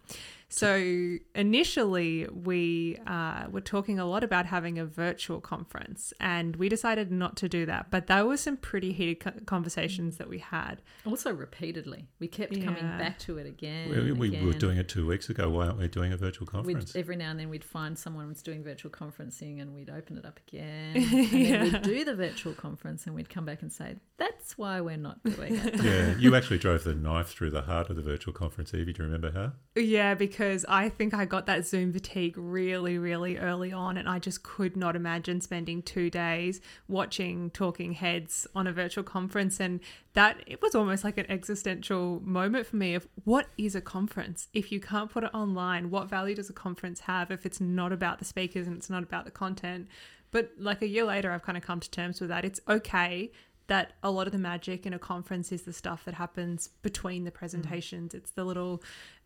So 0.50 1.18
initially, 1.36 2.28
we 2.28 2.98
uh, 3.08 3.46
were 3.52 3.62
talking 3.62 4.00
a 4.00 4.06
lot 4.06 4.24
about 4.24 4.46
having 4.46 4.78
a 4.80 4.86
virtual 4.86 5.42
conference, 5.42 6.14
and 6.20 6.56
we 6.58 6.70
decided 6.70 7.12
not 7.12 7.36
to 7.38 7.50
do 7.50 7.66
that. 7.66 7.90
But 7.92 8.08
there 8.08 8.26
were 8.26 8.38
some 8.38 8.58
pretty 8.58 8.94
heated 8.94 9.46
conversations 9.46 10.18
that 10.18 10.30
we 10.30 10.40
had. 10.40 10.82
Also, 11.06 11.32
repeatedly, 11.34 12.08
we 12.20 12.28
kept 12.28 12.54
coming 12.64 12.84
back 12.98 13.18
to 13.20 13.38
it 13.38 13.48
again. 13.48 13.90
we, 13.90 13.96
and 14.10 14.18
we 14.20 14.46
were 14.46 14.54
doing 14.54 14.78
it 14.78 14.88
two 14.90 15.08
weeks 15.08 15.30
ago. 15.30 15.50
Why 15.50 15.66
aren't 15.68 15.80
we 15.80 15.88
doing 15.88 16.14
a 16.14 16.18
virtual 16.18 16.46
We'd, 16.46 16.52
conference? 16.52 16.96
every 16.96 17.16
now 17.16 17.32
and 17.32 17.40
then 17.40 17.50
we'd 17.50 17.64
find 17.64 17.98
someone 17.98 18.28
was 18.30 18.42
doing 18.44 18.64
virtual 18.64 18.92
conferencing 18.92 19.62
and 19.62 19.74
we'd 19.74 19.90
open 19.90 20.18
it 20.18 20.26
up 20.26 20.40
again. 20.48 20.94
And 21.14 21.30
then 21.32 21.42
Yeah. 21.42 21.64
we'd 21.64 21.82
do 21.82 22.06
the 22.06 22.16
virtual 22.16 22.54
conference 22.54 23.06
and 23.06 23.16
we'd 23.16 23.30
come 23.30 23.46
back 23.46 23.62
and 23.62 23.72
say, 23.72 23.96
that's 24.18 24.58
why 24.58 24.82
we're 24.82 24.98
not 24.98 25.24
doing 25.24 25.56
it. 25.56 25.84
yeah, 25.84 26.16
you 26.18 26.36
actually 26.36 26.58
drove 26.60 26.84
the 26.84 26.94
knife 26.96 27.28
through 27.30 27.52
the 27.52 27.62
heart 27.64 27.90
of 27.90 27.96
the 27.96 28.02
virtual 28.02 28.34
conference, 28.34 28.74
Evie. 28.74 28.94
Do 28.94 29.04
you 29.04 29.10
remember 29.10 29.32
how? 29.32 29.54
Yeah, 29.82 30.14
because 30.14 30.43
I 30.68 30.90
think 30.90 31.14
I 31.14 31.26
got 31.26 31.46
that 31.46 31.66
Zoom 31.66 31.94
fatigue 31.94 32.36
really, 32.38 32.98
really 32.98 33.38
early 33.38 33.72
on, 33.72 33.98
and 33.98 34.08
I 34.08 34.20
just 34.20 34.44
could 34.44 34.76
not 34.76 34.96
imagine 34.96 35.42
spending 35.42 35.82
two 35.82 36.10
days 36.10 36.62
watching 36.88 37.50
talking 37.52 37.94
heads 37.94 38.48
on 38.56 38.68
a 38.68 38.74
virtual 38.74 39.04
conference. 39.04 39.60
And 39.60 39.80
that 40.14 40.38
it 40.46 40.62
was 40.62 40.76
almost 40.76 41.04
like 41.04 41.18
an 41.18 41.30
existential 41.30 42.22
moment 42.24 42.68
for 42.68 42.76
me 42.76 42.96
of 42.96 43.08
what 43.24 43.48
is 43.58 43.76
a 43.76 43.82
conference? 43.82 44.48
If 44.54 44.72
you 44.72 44.80
can't 44.80 45.10
put 45.10 45.24
it 45.24 45.32
online, 45.34 45.90
what 45.90 46.10
value 46.10 46.36
does 46.36 46.50
a 46.50 46.54
conference 46.54 47.02
have 47.02 47.32
if 47.32 47.46
it's 47.46 47.60
not 47.62 47.92
about 47.92 48.20
the 48.20 48.26
speakers 48.26 48.68
and 48.68 48.78
it's 48.78 48.90
not 48.90 49.04
about 49.04 49.26
the 49.26 49.32
content? 49.32 49.88
But 50.32 50.52
like 50.58 50.82
a 50.82 50.88
year 50.88 51.06
later, 51.06 51.32
I've 51.32 51.44
kind 51.44 51.58
of 51.58 51.64
come 51.64 51.80
to 51.80 51.90
terms 51.90 52.20
with 52.20 52.30
that. 52.30 52.46
It's 52.46 52.60
okay 52.68 53.32
that 53.68 53.94
a 54.04 54.12
lot 54.12 54.28
of 54.28 54.34
the 54.34 54.40
magic 54.40 54.86
in 54.86 54.94
a 54.94 55.00
conference 55.00 55.52
is 55.52 55.62
the 55.62 55.74
stuff 55.74 56.04
that 56.06 56.16
happens 56.16 56.68
between 56.82 57.24
the 57.24 57.32
mm-hmm. 57.32 57.38
presentations. 57.38 58.14
It's 58.14 58.32
the 58.32 58.44
little 58.44 58.84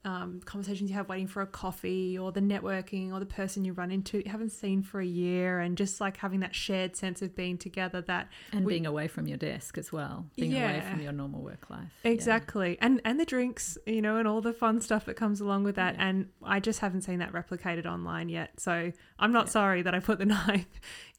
um, 0.08 0.40
conversations 0.46 0.90
you 0.90 0.96
have 0.96 1.10
waiting 1.10 1.28
for 1.28 1.42
a 1.42 1.48
coffee 1.48 2.18
or 2.18 2.32
the 2.32 2.40
networking 2.40 3.12
or 3.14 3.20
the 3.20 3.26
person 3.26 3.66
you 3.66 3.74
run 3.74 3.92
into 3.92 4.18
you 4.24 4.32
haven't 4.32 4.52
seen 4.52 4.82
for 4.82 5.02
a 5.02 5.06
year 5.06 5.60
and 5.60 5.78
just 5.78 6.00
like 6.00 6.16
having 6.18 6.40
that 6.40 6.56
shared 6.56 6.96
sense 6.96 7.22
of 7.22 7.36
being 7.36 7.58
together 7.58 8.00
that 8.02 8.30
And 8.54 8.66
we- 8.66 8.74
being 8.74 8.86
away 8.86 9.08
from 9.08 9.28
your 9.28 9.38
desk 9.38 9.78
as 9.78 9.92
well, 9.92 10.26
being 10.38 10.54
away 10.54 10.82
from 10.90 11.02
your 11.02 11.12
normal 11.12 11.42
work 11.42 11.70
life. 11.70 11.92
Yeah. 12.04 12.12
Exactly. 12.12 12.78
And 12.80 13.02
and 13.04 13.20
the 13.20 13.26
drinks, 13.26 13.78
you 13.86 14.02
know, 14.02 14.16
and 14.18 14.28
all 14.28 14.42
the 14.42 14.54
fun 14.54 14.80
stuff 14.82 15.04
that 15.06 15.16
comes 15.16 15.42
along 15.42 15.66
with 15.66 15.76
that. 15.76 15.96
Yeah. 15.96 16.08
And 16.08 16.30
I 16.42 16.60
just 16.60 16.80
haven't 16.80 17.02
seen 17.02 17.20
that 17.20 17.34
replicated 17.34 17.86
online 17.86 18.30
yet. 18.30 18.60
So 18.60 18.92
I'm 19.20 19.32
not 19.34 19.48
Yeah. 19.48 19.52
sorry 19.52 19.82
that 19.82 19.94
I 19.94 20.00
put 20.00 20.20
the 20.20 20.26
knife 20.36 20.68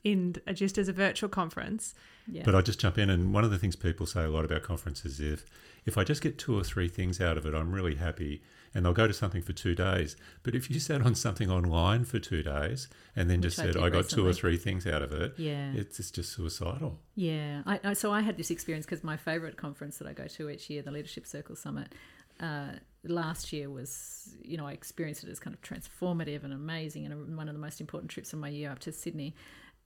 in 0.05 0.37
just 0.55 0.79
as 0.79 0.89
a 0.89 0.93
virtual 0.93 1.29
conference. 1.29 1.95
Yeah. 2.31 2.43
But 2.45 2.55
I 2.55 2.61
just 2.63 2.79
jump 2.81 2.99
in, 2.99 3.11
and 3.11 3.33
one 3.35 3.45
of 3.45 3.51
the 3.51 3.59
things 3.59 3.75
people 3.77 4.07
say 4.07 4.23
a 4.25 4.31
lot 4.31 4.45
about 4.45 4.63
conferences 4.63 5.19
is 5.19 5.33
if 5.33 5.45
if 5.87 5.99
I 5.99 6.05
just 6.05 6.23
get 6.23 6.39
two 6.39 6.59
or 6.59 6.65
three 6.65 6.89
things 6.89 7.21
out 7.21 7.39
of 7.39 7.47
it, 7.47 7.55
I'm 7.55 7.73
really 7.73 7.97
happy, 7.97 8.43
and 8.75 8.85
they'll 8.85 8.93
go 8.93 9.07
to 9.07 9.13
something 9.13 9.43
for 9.43 9.53
two 9.53 9.75
days. 9.75 10.17
But 10.43 10.55
if 10.55 10.71
you 10.71 10.79
sat 10.81 11.03
on 11.03 11.15
something 11.15 11.51
online 11.51 12.05
for 12.05 12.19
two 12.19 12.43
days 12.43 12.89
and 13.17 13.31
then 13.31 13.41
Which 13.41 13.57
just 13.57 13.59
I 13.61 13.73
said 13.73 13.77
I 13.77 13.89
got 13.89 14.09
two 14.09 14.27
or 14.27 14.33
three 14.33 14.57
things 14.57 14.87
out 14.87 15.03
of 15.03 15.13
it, 15.13 15.35
yeah. 15.37 15.73
it's, 15.75 15.99
it's 15.99 16.11
just 16.11 16.33
suicidal. 16.33 16.99
Yeah, 17.15 17.63
I, 17.67 17.81
I, 17.85 17.93
so 17.95 18.13
I 18.13 18.21
had 18.21 18.37
this 18.37 18.51
experience 18.51 18.87
because 18.87 19.03
my 19.03 19.17
favourite 19.17 19.57
conference 19.57 19.99
that 19.99 20.07
I 20.09 20.13
go 20.13 20.27
to 20.27 20.51
each 20.51 20.69
year, 20.71 20.83
the 20.83 20.91
Leadership 20.91 21.27
Circle 21.27 21.57
Summit, 21.57 21.95
uh, 22.41 22.73
last 23.05 23.53
year 23.53 23.71
was, 23.71 24.37
you 24.43 24.57
know, 24.57 24.67
I 24.67 24.73
experienced 24.73 25.25
it 25.25 25.31
as 25.31 25.41
kind 25.41 25.55
of 25.55 25.63
transformative 25.63 26.45
and 26.45 26.53
amazing 26.53 27.07
and 27.07 27.37
one 27.37 27.49
of 27.49 27.55
the 27.55 27.61
most 27.61 27.81
important 27.81 28.11
trips 28.11 28.33
of 28.33 28.39
my 28.39 28.49
year 28.49 28.71
up 28.71 28.79
to 28.81 28.93
Sydney. 28.93 29.35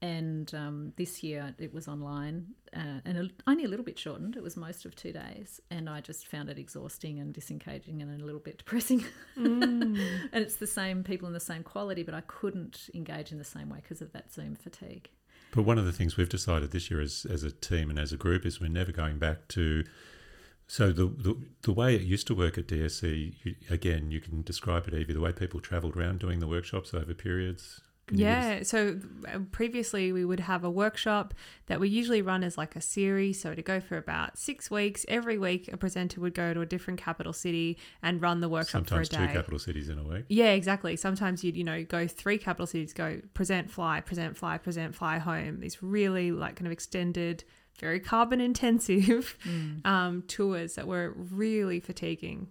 And 0.03 0.53
um, 0.53 0.91
this 0.97 1.23
year 1.23 1.55
it 1.57 1.73
was 1.73 1.87
online 1.87 2.47
uh, 2.75 2.99
and 3.05 3.17
a, 3.17 3.49
only 3.49 3.63
a 3.63 3.69
little 3.69 3.85
bit 3.85 3.97
shortened. 3.97 4.35
It 4.35 4.43
was 4.43 4.57
most 4.57 4.83
of 4.83 4.93
two 4.97 5.13
days. 5.13 5.61
And 5.71 5.89
I 5.89 6.01
just 6.01 6.27
found 6.27 6.49
it 6.49 6.59
exhausting 6.59 7.19
and 7.19 7.33
disengaging 7.33 8.01
and 8.01 8.21
a 8.21 8.25
little 8.25 8.41
bit 8.41 8.57
depressing. 8.57 9.05
and 9.37 9.97
it's 10.33 10.57
the 10.57 10.67
same 10.67 11.05
people 11.05 11.25
and 11.25 11.33
the 11.33 11.39
same 11.39 11.63
quality, 11.63 12.03
but 12.03 12.13
I 12.13 12.19
couldn't 12.27 12.89
engage 12.93 13.31
in 13.31 13.37
the 13.37 13.45
same 13.45 13.69
way 13.69 13.77
because 13.81 14.01
of 14.01 14.11
that 14.11 14.29
Zoom 14.33 14.55
fatigue. 14.55 15.09
But 15.55 15.63
one 15.63 15.77
of 15.77 15.85
the 15.85 15.93
things 15.93 16.17
we've 16.17 16.27
decided 16.27 16.71
this 16.71 16.91
year 16.91 16.99
as, 16.99 17.25
as 17.29 17.43
a 17.43 17.51
team 17.51 17.89
and 17.89 17.97
as 17.97 18.11
a 18.11 18.17
group 18.17 18.45
is 18.45 18.59
we're 18.59 18.67
never 18.67 18.91
going 18.91 19.19
back 19.19 19.47
to. 19.49 19.85
So 20.67 20.91
the, 20.91 21.05
the 21.05 21.37
the 21.61 21.71
way 21.71 21.95
it 21.95 22.01
used 22.01 22.27
to 22.27 22.35
work 22.35 22.57
at 22.57 22.67
DSC, 22.67 23.35
you, 23.43 23.55
again, 23.69 24.11
you 24.11 24.19
can 24.19 24.41
describe 24.41 24.85
it, 24.87 24.93
either 24.93 25.13
the 25.13 25.21
way 25.21 25.31
people 25.31 25.61
travelled 25.61 25.95
around 25.95 26.19
doing 26.19 26.39
the 26.39 26.47
workshops 26.47 26.93
over 26.93 27.13
periods. 27.13 27.79
Can 28.07 28.17
you 28.17 28.25
give 28.25 28.33
Yeah. 28.33 28.63
So 28.63 28.99
uh, 29.27 29.39
previously 29.51 30.11
we 30.11 30.25
would 30.25 30.41
have 30.41 30.63
a 30.63 30.69
workshop 30.69 31.33
that 31.67 31.79
we 31.79 31.87
usually 31.87 32.21
run 32.21 32.43
as 32.43 32.57
like 32.57 32.75
a 32.75 32.81
series. 32.81 33.39
So 33.39 33.55
to 33.55 33.61
go 33.61 33.79
for 33.79 33.97
about 33.97 34.37
six 34.37 34.69
weeks, 34.69 35.05
every 35.07 35.37
week 35.37 35.71
a 35.71 35.77
presenter 35.77 36.19
would 36.19 36.33
go 36.33 36.53
to 36.53 36.61
a 36.61 36.65
different 36.65 36.99
capital 36.99 37.31
city 37.31 37.77
and 38.01 38.21
run 38.21 38.41
the 38.41 38.49
workshop 38.49 38.87
sometimes 38.87 39.09
for 39.09 39.15
a 39.15 39.19
two 39.19 39.27
day. 39.27 39.33
capital 39.33 39.59
cities 39.59 39.87
in 39.87 39.97
a 39.99 40.03
week. 40.03 40.25
Yeah, 40.27 40.51
exactly. 40.51 40.97
Sometimes 40.97 41.43
you'd, 41.43 41.55
you 41.55 41.63
know, 41.63 41.83
go 41.83 42.07
three 42.07 42.37
capital 42.37 42.67
cities, 42.67 42.93
go 42.93 43.21
present, 43.33 43.71
fly, 43.71 44.01
present, 44.01 44.35
fly, 44.37 44.57
present, 44.57 44.95
fly 44.95 45.19
home. 45.19 45.61
These 45.61 45.81
really 45.81 46.31
like 46.31 46.57
kind 46.57 46.67
of 46.67 46.73
extended, 46.73 47.45
very 47.79 48.01
carbon 48.01 48.41
intensive 48.41 49.37
um, 49.85 50.23
tours 50.27 50.75
that 50.75 50.87
were 50.87 51.13
really 51.15 51.79
fatiguing. 51.79 52.49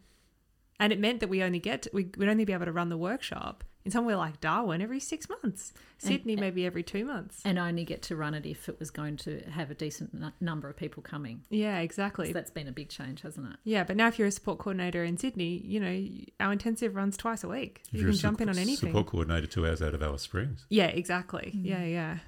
And 0.80 0.94
it 0.94 0.98
meant 0.98 1.20
that 1.20 1.28
we 1.28 1.42
only 1.42 1.58
get, 1.58 1.86
we 1.92 2.10
would 2.16 2.28
only 2.28 2.46
be 2.46 2.54
able 2.54 2.64
to 2.64 2.72
run 2.72 2.88
the 2.88 2.96
workshop 2.96 3.64
in 3.84 3.90
somewhere 3.90 4.16
like 4.16 4.40
Darwin 4.40 4.80
every 4.80 5.00
six 5.00 5.28
months, 5.28 5.72
Sydney 5.98 6.36
maybe 6.36 6.64
every 6.66 6.82
two 6.82 7.04
months. 7.04 7.40
and 7.44 7.58
only 7.58 7.84
get 7.84 8.02
to 8.02 8.16
run 8.16 8.34
it 8.34 8.46
if 8.46 8.68
it 8.68 8.78
was 8.78 8.90
going 8.90 9.16
to 9.18 9.40
have 9.50 9.70
a 9.70 9.74
decent 9.74 10.10
n- 10.14 10.32
number 10.40 10.68
of 10.68 10.76
people 10.76 11.02
coming. 11.02 11.42
Yeah, 11.50 11.78
exactly. 11.80 12.28
So 12.28 12.32
that's 12.34 12.50
been 12.50 12.68
a 12.68 12.72
big 12.72 12.88
change, 12.88 13.22
hasn't 13.22 13.52
it? 13.52 13.56
yeah, 13.64 13.84
but 13.84 13.96
now 13.96 14.08
if 14.08 14.18
you're 14.18 14.28
a 14.28 14.32
support 14.32 14.58
coordinator 14.58 15.02
in 15.04 15.16
Sydney, 15.16 15.62
you 15.64 15.80
know, 15.80 16.08
our 16.40 16.52
intensive 16.52 16.94
runs 16.94 17.16
twice 17.16 17.42
a 17.44 17.48
week. 17.48 17.82
If 17.92 18.00
you 18.00 18.06
can 18.06 18.14
a 18.14 18.18
jump 18.18 18.40
in 18.40 18.48
on 18.48 18.56
anything. 18.58 18.90
Support 18.90 19.06
coordinator 19.06 19.46
two 19.46 19.66
hours 19.66 19.82
out 19.82 19.94
of 19.94 20.02
Alice 20.02 20.22
Springs. 20.22 20.64
Yeah, 20.68 20.86
exactly. 20.86 21.52
Mm. 21.56 21.66
Yeah, 21.66 21.84
yeah. 21.84 22.18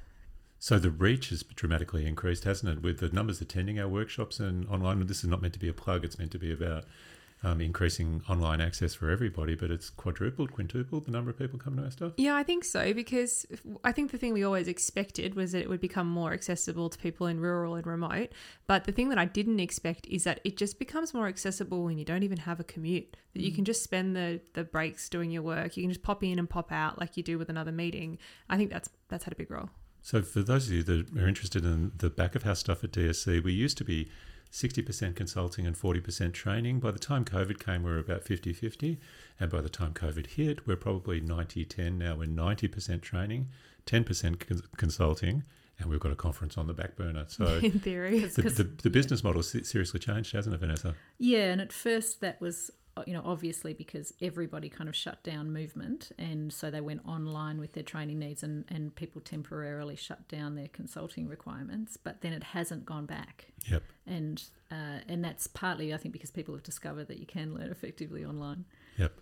So 0.58 0.78
the 0.78 0.90
reach 0.90 1.28
has 1.28 1.42
dramatically 1.42 2.06
increased, 2.06 2.44
hasn't 2.44 2.72
it? 2.78 2.82
With 2.82 2.98
the 2.98 3.10
numbers 3.10 3.40
attending 3.40 3.78
our 3.78 3.86
workshops 3.88 4.40
and 4.40 4.66
online. 4.68 5.06
This 5.06 5.18
is 5.22 5.28
not 5.28 5.42
meant 5.42 5.52
to 5.54 5.60
be 5.60 5.68
a 5.68 5.74
plug. 5.74 6.04
It's 6.04 6.18
meant 6.18 6.30
to 6.32 6.38
be 6.38 6.52
about 6.52 6.84
um, 7.44 7.60
increasing 7.60 8.22
online 8.28 8.60
access 8.60 8.94
for 8.94 9.10
everybody. 9.10 9.54
But 9.54 9.70
it's 9.70 9.90
quadrupled, 9.90 10.52
quintupled 10.52 11.04
the 11.04 11.10
number 11.10 11.30
of 11.30 11.38
people 11.38 11.58
coming 11.58 11.78
to 11.78 11.84
our 11.84 11.90
stuff. 11.90 12.12
Yeah, 12.16 12.34
I 12.34 12.42
think 12.42 12.64
so 12.64 12.92
because 12.94 13.46
I 13.84 13.92
think 13.92 14.10
the 14.10 14.18
thing 14.18 14.32
we 14.32 14.42
always 14.42 14.66
expected 14.66 15.34
was 15.34 15.52
that 15.52 15.60
it 15.60 15.68
would 15.68 15.80
become 15.80 16.08
more 16.08 16.32
accessible 16.32 16.88
to 16.88 16.98
people 16.98 17.26
in 17.26 17.40
rural 17.40 17.74
and 17.74 17.86
remote. 17.86 18.30
But 18.66 18.84
the 18.84 18.92
thing 18.92 19.10
that 19.10 19.18
I 19.18 19.26
didn't 19.26 19.60
expect 19.60 20.06
is 20.06 20.24
that 20.24 20.40
it 20.44 20.56
just 20.56 20.78
becomes 20.78 21.12
more 21.12 21.28
accessible 21.28 21.84
when 21.84 21.98
you 21.98 22.04
don't 22.04 22.22
even 22.22 22.38
have 22.38 22.60
a 22.60 22.64
commute. 22.64 23.16
That 23.34 23.42
you 23.42 23.52
can 23.52 23.64
just 23.64 23.82
spend 23.82 24.16
the 24.16 24.40
the 24.54 24.64
breaks 24.64 25.08
doing 25.08 25.30
your 25.30 25.42
work. 25.42 25.76
You 25.76 25.82
can 25.82 25.90
just 25.90 26.02
pop 26.02 26.24
in 26.24 26.38
and 26.38 26.48
pop 26.48 26.72
out 26.72 26.98
like 26.98 27.16
you 27.16 27.22
do 27.22 27.38
with 27.38 27.48
another 27.48 27.72
meeting. 27.72 28.18
I 28.48 28.56
think 28.56 28.70
that's 28.70 28.88
that's 29.08 29.24
had 29.24 29.32
a 29.32 29.36
big 29.36 29.50
role. 29.50 29.70
So 30.02 30.20
for 30.20 30.42
those 30.42 30.66
of 30.66 30.74
you 30.74 30.82
that 30.82 31.18
are 31.18 31.26
interested 31.26 31.64
in 31.64 31.92
the 31.96 32.10
back 32.10 32.34
of 32.34 32.42
house 32.42 32.58
stuff 32.58 32.84
at 32.84 32.92
DSC, 32.92 33.42
we 33.42 33.54
used 33.54 33.78
to 33.78 33.84
be 33.84 34.10
60% 34.54 35.16
consulting 35.16 35.66
and 35.66 35.74
40% 35.74 36.32
training. 36.32 36.78
By 36.78 36.92
the 36.92 36.98
time 37.00 37.24
COVID 37.24 37.58
came, 37.58 37.82
we 37.82 37.90
were 37.90 37.98
about 37.98 38.22
50 38.22 38.52
50. 38.52 39.00
And 39.40 39.50
by 39.50 39.60
the 39.60 39.68
time 39.68 39.92
COVID 39.92 40.28
hit, 40.28 40.64
we're 40.64 40.76
probably 40.76 41.20
90 41.20 41.64
10. 41.64 41.98
Now 41.98 42.14
we're 42.14 42.28
90% 42.28 43.02
training, 43.02 43.48
10% 43.86 44.38
cons- 44.38 44.62
consulting, 44.76 45.42
and 45.80 45.90
we've 45.90 45.98
got 45.98 46.12
a 46.12 46.16
conference 46.16 46.56
on 46.56 46.68
the 46.68 46.72
back 46.72 46.94
burner. 46.94 47.24
So 47.26 47.58
in 47.62 47.80
theory. 47.80 48.20
the, 48.20 48.42
the, 48.42 48.70
the 48.84 48.90
business 48.90 49.24
model 49.24 49.42
seriously 49.42 49.98
changed, 49.98 50.32
hasn't 50.32 50.54
it, 50.54 50.58
Vanessa? 50.58 50.94
Yeah, 51.18 51.50
and 51.50 51.60
at 51.60 51.72
first 51.72 52.20
that 52.20 52.40
was 52.40 52.70
you 53.06 53.12
know 53.12 53.22
obviously 53.24 53.74
because 53.74 54.12
everybody 54.22 54.68
kind 54.68 54.88
of 54.88 54.94
shut 54.94 55.22
down 55.24 55.52
movement 55.52 56.12
and 56.18 56.52
so 56.52 56.70
they 56.70 56.80
went 56.80 57.00
online 57.06 57.58
with 57.58 57.72
their 57.72 57.82
training 57.82 58.18
needs 58.18 58.42
and, 58.42 58.64
and 58.68 58.94
people 58.94 59.20
temporarily 59.20 59.96
shut 59.96 60.26
down 60.28 60.54
their 60.54 60.68
consulting 60.68 61.28
requirements 61.28 61.96
but 61.96 62.20
then 62.20 62.32
it 62.32 62.42
hasn't 62.42 62.84
gone 62.84 63.06
back. 63.06 63.46
Yep. 63.70 63.82
And 64.06 64.42
uh, 64.70 65.00
and 65.08 65.24
that's 65.24 65.46
partly 65.46 65.94
i 65.94 65.96
think 65.96 66.12
because 66.12 66.30
people 66.30 66.54
have 66.54 66.62
discovered 66.62 67.08
that 67.08 67.18
you 67.18 67.26
can 67.26 67.54
learn 67.54 67.70
effectively 67.70 68.24
online. 68.24 68.64
Yep. 68.98 69.12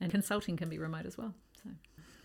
And 0.00 0.10
consulting 0.10 0.56
can 0.56 0.68
be 0.68 0.78
remote 0.78 1.06
as 1.06 1.16
well 1.16 1.34
so. 1.62 1.70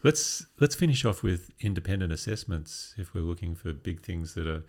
Let's 0.03 0.45
let's 0.59 0.75
finish 0.75 1.03
off 1.03 1.23
with 1.23 1.51
independent 1.59 2.13
assessments 2.13 2.93
if 2.97 3.13
we're 3.13 3.21
looking 3.21 3.55
for 3.55 3.73
big 3.73 4.01
things 4.01 4.35
that 4.35 4.47
are 4.47 4.63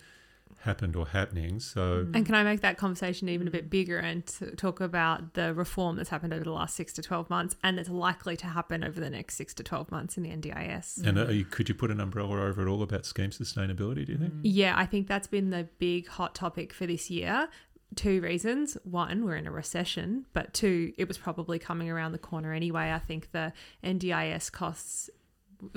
happened 0.59 0.95
or 0.95 1.07
happening. 1.07 1.59
So, 1.59 2.05
mm. 2.05 2.15
and 2.15 2.25
can 2.25 2.35
I 2.35 2.43
make 2.43 2.61
that 2.61 2.77
conversation 2.77 3.29
even 3.29 3.47
a 3.47 3.51
bit 3.51 3.69
bigger 3.69 3.97
and 3.97 4.23
talk 4.57 4.79
about 4.81 5.33
the 5.33 5.53
reform 5.53 5.95
that's 5.95 6.09
happened 6.09 6.33
over 6.33 6.43
the 6.43 6.51
last 6.51 6.75
six 6.75 6.93
to 6.93 7.01
twelve 7.01 7.29
months, 7.29 7.55
and 7.63 7.77
that's 7.77 7.89
likely 7.89 8.35
to 8.37 8.47
happen 8.47 8.83
over 8.83 8.99
the 8.99 9.09
next 9.09 9.35
six 9.35 9.53
to 9.55 9.63
twelve 9.63 9.91
months 9.91 10.17
in 10.17 10.23
the 10.23 10.29
NDIS? 10.29 11.05
And 11.05 11.35
you, 11.35 11.45
could 11.45 11.69
you 11.69 11.75
put 11.75 11.91
an 11.91 11.99
umbrella 11.99 12.41
over 12.41 12.65
it 12.65 12.69
all 12.69 12.81
about 12.81 13.05
scheme 13.05 13.31
sustainability? 13.31 14.05
Do 14.05 14.13
you 14.13 14.17
think? 14.17 14.33
Mm. 14.33 14.41
Yeah, 14.43 14.73
I 14.77 14.85
think 14.85 15.07
that's 15.07 15.27
been 15.27 15.49
the 15.49 15.67
big 15.79 16.07
hot 16.07 16.35
topic 16.35 16.73
for 16.73 16.85
this 16.85 17.09
year. 17.09 17.49
Two 17.95 18.19
reasons. 18.21 18.77
One, 18.83 19.23
we're 19.23 19.37
in 19.37 19.47
a 19.47 19.51
recession, 19.51 20.25
but 20.33 20.53
two, 20.53 20.91
it 20.97 21.07
was 21.07 21.17
probably 21.17 21.57
coming 21.57 21.89
around 21.89 22.11
the 22.11 22.17
corner 22.17 22.51
anyway. 22.51 22.91
I 22.91 22.99
think 22.99 23.31
the 23.31 23.53
NDIS 23.83 24.51
costs 24.51 25.09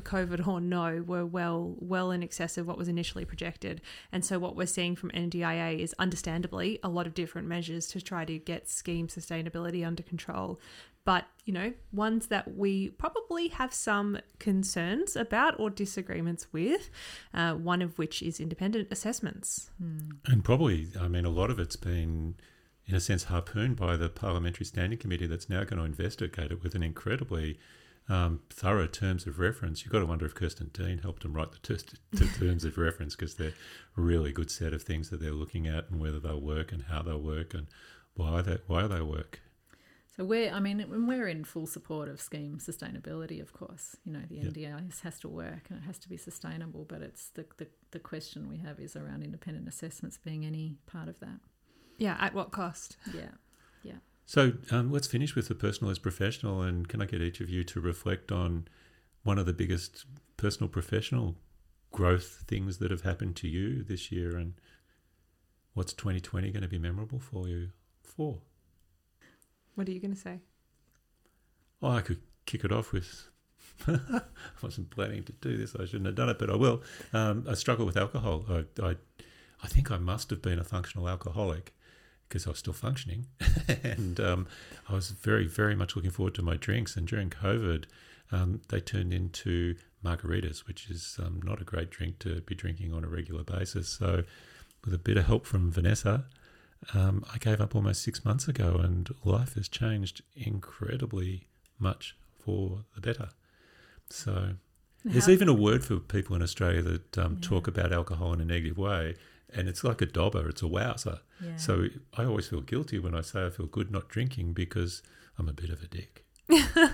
COVID 0.01 0.47
or 0.47 0.61
no, 0.61 1.03
were 1.07 1.25
well 1.25 1.75
well 1.79 2.11
in 2.11 2.23
excess 2.23 2.59
of 2.59 2.67
what 2.67 2.79
was 2.79 2.89
initially 2.89 3.25
projected. 3.25 3.81
And 4.13 4.25
so 4.25 4.39
what 4.39 4.57
we're 4.57 4.67
seeing 4.67 4.97
from 4.97 5.11
NDIA 5.11 5.79
is 5.79 5.95
understandably 5.99 6.79
a 6.83 6.89
lot 6.89 7.07
of 7.07 7.15
different 7.15 7.49
measures 7.49 7.87
to 7.89 8.01
try 8.01 8.25
to 8.25 8.39
get 8.39 8.69
scheme 8.69 9.09
sustainability 9.09 9.87
under 9.87 10.03
control. 10.03 10.61
But, 11.05 11.27
you 11.45 11.53
know, 11.53 11.73
ones 11.93 12.27
that 12.27 12.57
we 12.57 12.91
probably 12.91 13.49
have 13.49 13.73
some 13.73 14.19
concerns 14.39 15.17
about 15.17 15.59
or 15.59 15.71
disagreements 15.71 16.53
with, 16.53 16.91
uh, 17.33 17.55
one 17.55 17.81
of 17.81 17.99
which 17.99 18.23
is 18.23 18.39
independent 18.39 18.89
assessments. 18.91 19.71
And 20.27 20.45
probably, 20.45 20.89
I 21.01 21.09
mean, 21.09 21.25
a 21.25 21.31
lot 21.31 21.51
of 21.51 21.59
it's 21.59 21.77
been, 21.77 22.37
in 22.87 22.95
a 22.95 23.01
sense, 23.01 23.25
harpooned 23.25 23.77
by 23.77 23.97
the 23.97 24.11
Parliamentary 24.11 24.67
Standing 24.67 24.99
Committee 24.99 25.27
that's 25.27 25.49
now 25.49 25.65
going 25.65 25.79
to 25.79 25.85
investigate 25.85 26.53
it 26.53 26.63
with 26.63 26.75
an 26.75 26.83
incredibly 26.83 27.59
um, 28.11 28.41
thorough 28.51 28.89
terms 28.89 29.27
of 29.27 29.39
reference. 29.39 29.85
You've 29.85 29.93
got 29.93 30.01
to 30.01 30.07
wonder 30.07 30.27
if 30.27 30.35
Kirsten 30.35 30.71
Deane 30.73 30.99
helped 30.99 31.23
them 31.23 31.33
write 31.33 31.53
the, 31.53 31.77
t- 31.77 31.97
t- 32.17 32.27
terms 32.39 32.65
of 32.65 32.77
reference 32.77 33.15
because 33.15 33.37
they're 33.37 33.55
a 33.97 34.01
really 34.01 34.33
good 34.33 34.51
set 34.51 34.75
of 34.75 34.83
things 34.83 35.11
that 35.11 35.21
they're 35.21 35.31
looking 35.31 35.69
at 35.69 35.89
and 35.89 36.01
whether 36.01 36.19
they'll 36.19 36.41
work 36.41 36.73
and 36.73 36.85
how 36.91 37.03
they'll 37.03 37.21
work 37.21 37.55
and 37.55 37.69
why 38.15 38.43
they 38.43 38.59
why 38.67 38.87
they 38.89 39.01
work. 39.01 39.41
So 40.17 40.25
we're, 40.25 40.53
I 40.53 40.59
mean, 40.59 41.07
we're 41.07 41.29
in 41.29 41.45
full 41.45 41.69
support 41.69 42.09
of 42.09 42.21
scheme 42.21 42.59
sustainability, 42.59 43.41
of 43.41 43.53
course. 43.53 43.97
You 44.05 44.13
know, 44.13 44.23
the 44.29 44.37
yep. 44.37 44.53
NDIS 44.53 45.03
has 45.03 45.21
to 45.21 45.29
work 45.29 45.67
and 45.71 45.79
it 45.79 45.83
has 45.87 45.99
to 46.01 46.09
be 46.09 46.17
sustainable, 46.17 46.85
but 46.85 47.01
it's 47.01 47.29
the, 47.29 47.47
the, 47.59 47.69
the 47.93 48.01
question 48.01 48.49
we 48.49 48.59
have 48.59 48.81
is 48.81 48.97
around 48.97 49.23
independent 49.23 49.69
assessments 49.69 50.19
being 50.19 50.45
any 50.45 50.77
part 50.87 51.09
of 51.09 51.21
that. 51.21 51.39
Yeah, 51.97 52.17
at 52.21 52.35
what 52.35 52.51
cost? 52.51 52.97
Yeah, 53.15 53.31
yeah. 53.85 53.99
So 54.31 54.53
um, 54.71 54.93
let's 54.93 55.09
finish 55.09 55.35
with 55.35 55.49
the 55.49 55.57
personal 55.57 55.91
as 55.91 55.99
professional, 55.99 56.63
and 56.63 56.89
can 56.89 57.03
I 57.03 57.05
get 57.05 57.21
each 57.21 57.41
of 57.41 57.51
you 57.51 57.65
to 57.65 57.81
reflect 57.81 58.31
on 58.31 58.69
one 59.25 59.41
of 59.41 59.47
the 59.47 59.53
biggest 59.53 60.05
personal 60.37 60.69
professional 60.69 61.35
growth 61.91 62.45
things 62.47 62.79
that 62.79 62.93
have 62.93 63.01
happened 63.01 63.35
to 63.39 63.49
you 63.49 63.83
this 63.83 64.13
year, 64.13 64.37
and 64.37 64.55
what's 65.75 65.93
2020 65.95 66.53
going 66.53 66.63
to 66.63 66.69
be 66.69 66.79
memorable 66.79 67.19
for 67.19 67.49
you 67.49 67.71
for? 68.05 68.39
What 69.75 69.89
are 69.89 69.91
you 69.91 69.99
going 69.99 70.15
to 70.15 70.21
say? 70.21 70.39
Oh, 71.83 71.91
I 71.91 72.01
could 72.01 72.21
kick 72.47 72.63
it 72.63 72.71
off 72.71 72.93
with. 72.93 73.31
I 73.89 74.21
wasn't 74.63 74.91
planning 74.91 75.25
to 75.25 75.33
do 75.33 75.57
this. 75.57 75.75
I 75.75 75.87
shouldn't 75.87 76.07
have 76.07 76.15
done 76.15 76.29
it, 76.29 76.39
but 76.39 76.51
I 76.51 76.55
will. 76.55 76.85
Um, 77.13 77.47
I 77.51 77.55
struggle 77.55 77.85
with 77.85 77.97
alcohol. 77.97 78.45
I, 78.49 78.65
I, 78.81 78.95
I 79.61 79.67
think 79.67 79.91
I 79.91 79.99
must 79.99 80.31
have 80.31 80.41
been 80.41 80.61
a 80.61 80.65
functional 80.65 81.09
alcoholic 81.09 81.75
because 82.31 82.47
I 82.47 82.51
was 82.51 82.61
still 82.61 82.73
functioning. 82.73 83.27
and 83.83 84.21
um, 84.21 84.47
I 84.89 84.95
was 84.95 85.11
very, 85.11 85.49
very 85.49 85.75
much 85.75 85.97
looking 85.97 86.13
forward 86.13 86.35
to 86.37 86.43
my 86.43 86.57
drinks. 86.57 86.97
And 86.97 87.07
during 87.07 87.29
COVID, 87.29 87.85
um, 88.31 88.63
they 88.69 88.81
turned 88.81 89.13
into 89.13 89.75
margaritas, 90.05 90.61
which 90.61 90.89
is 90.89 91.19
um, 91.21 91.41
not 91.43 91.61
a 91.61 91.65
great 91.65 91.91
drink 91.91 92.21
to 92.21 92.41
be 92.43 92.55
drinking 92.55 92.95
on 92.95 93.05
a 93.05 93.09
regular 93.09 93.43
basis. 93.43 93.89
So, 93.89 94.23
with 94.85 94.95
a 94.95 94.99
bit 94.99 95.17
of 95.19 95.27
help 95.27 95.45
from 95.45 95.73
Vanessa, 95.73 96.25
um, 96.95 97.25
I 97.35 97.39
gave 97.39 97.61
up 97.61 97.75
almost 97.75 98.03
six 98.03 98.25
months 98.25 98.47
ago, 98.47 98.77
and 98.77 99.11
life 99.25 99.55
has 99.57 99.69
changed 99.69 100.23
incredibly 100.35 101.49
much 101.79 102.17
for 102.39 102.85
the 102.95 103.01
better. 103.01 103.31
So, 104.09 104.55
there's 105.05 105.29
even 105.29 105.49
a 105.49 105.55
word 105.55 105.85
for 105.85 105.99
people 105.99 106.37
in 106.37 106.43
Australia 106.43 106.83
that 106.83 107.19
um, 107.19 107.39
yeah. 107.41 107.49
talk 107.49 107.67
about 107.67 107.93
alcohol 107.93 108.33
in 108.33 108.41
a 108.41 108.45
negative 108.45 108.79
way 108.79 109.17
and 109.55 109.69
it's 109.69 109.85
like 109.85 110.01
a 110.01 110.07
dobber, 110.07 110.49
it's 110.49 110.63
a 110.63 110.67
wowser. 110.67 111.21
Yeah. 111.43 111.57
So 111.57 111.87
I 112.17 112.25
always 112.25 112.49
feel 112.49 112.61
guilty 112.61 112.99
when 112.99 113.15
I 113.15 113.21
say 113.21 113.47
I 113.47 113.51
feel 113.51 113.67
good 113.67 113.91
not 113.91 114.09
drinking 114.09 114.53
because 114.53 115.03
I'm 115.39 115.49
a 115.49 115.53
bit 115.53 115.71
of 115.71 115.83
a 115.83 115.87
dick. 115.87 116.25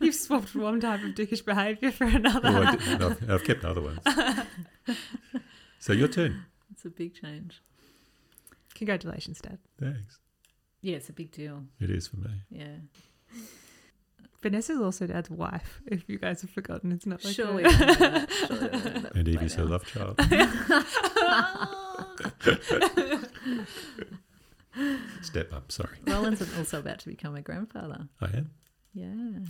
You've 0.00 0.14
swapped 0.14 0.54
one 0.54 0.80
type 0.80 1.02
of 1.02 1.10
dickish 1.14 1.44
behaviour 1.44 1.90
for 1.90 2.04
another. 2.04 2.50
Well, 2.50 2.66
I've, 2.66 3.30
I've 3.30 3.44
kept 3.44 3.64
other 3.64 3.82
ones. 3.82 4.00
so 5.78 5.92
your 5.92 6.08
turn. 6.08 6.46
It's 6.72 6.84
a 6.84 6.90
big 6.90 7.14
change. 7.14 7.62
Congratulations, 8.74 9.40
Dad. 9.40 9.58
Thanks. 9.78 10.18
Yeah, 10.82 10.96
it's 10.96 11.08
a 11.08 11.12
big 11.12 11.30
deal. 11.30 11.64
It 11.80 11.90
is 11.90 12.08
for 12.08 12.16
me. 12.16 12.30
Yeah. 12.50 12.76
Vanessa's 14.44 14.78
also 14.78 15.06
Dad's 15.06 15.30
wife. 15.30 15.80
If 15.86 16.06
you 16.06 16.18
guys 16.18 16.42
have 16.42 16.50
forgotten, 16.50 16.92
it's 16.92 17.06
not 17.06 17.24
like 17.24 17.34
surely. 17.34 17.64
and 17.64 19.26
Evie's 19.26 19.54
her 19.54 19.64
love 19.64 19.86
child. 19.86 20.20
Step 25.22 25.54
up. 25.54 25.72
Sorry. 25.72 25.96
Roland's 26.06 26.42
also 26.58 26.78
about 26.78 26.98
to 26.98 27.08
become 27.08 27.34
a 27.36 27.40
grandfather. 27.40 28.06
I 28.20 28.26
am. 28.26 28.50
Yeah. 28.92 29.06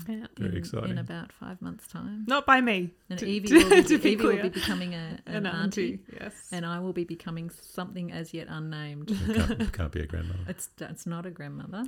yeah. 0.09 0.26
Very 0.38 0.52
in, 0.52 0.59
exciting. 0.59 0.90
In 0.90 0.98
about 0.98 1.33
five 1.33 1.61
months' 1.61 1.88
time. 1.88 2.24
Not 2.28 2.46
by 2.46 2.61
me. 2.61 2.92
And 3.11 3.18
to, 3.18 3.26
Evie, 3.26 3.52
will, 3.52 3.70
be, 3.70 3.83
to 3.83 3.98
be 3.98 4.12
Evie 4.12 4.24
will 4.24 4.42
be 4.42 4.48
becoming 4.48 4.94
a, 4.94 5.18
an, 5.26 5.35
an 5.35 5.46
auntie. 5.46 5.94
auntie. 5.94 6.04
Yes. 6.20 6.35
And 6.52 6.64
I 6.64 6.78
will 6.78 6.92
be 6.92 7.02
becoming 7.02 7.50
something 7.50 8.12
as 8.12 8.33
yet 8.33 8.46
unnamed. 8.48 9.09
Can't, 9.09 9.72
can't, 9.72 9.90
be 9.90 10.02
a 10.02 10.07
grandmother. 10.07 10.44
It's 10.46 10.68
it's 10.78 11.04
not 11.04 11.26
a 11.26 11.33
grandmother. 11.33 11.83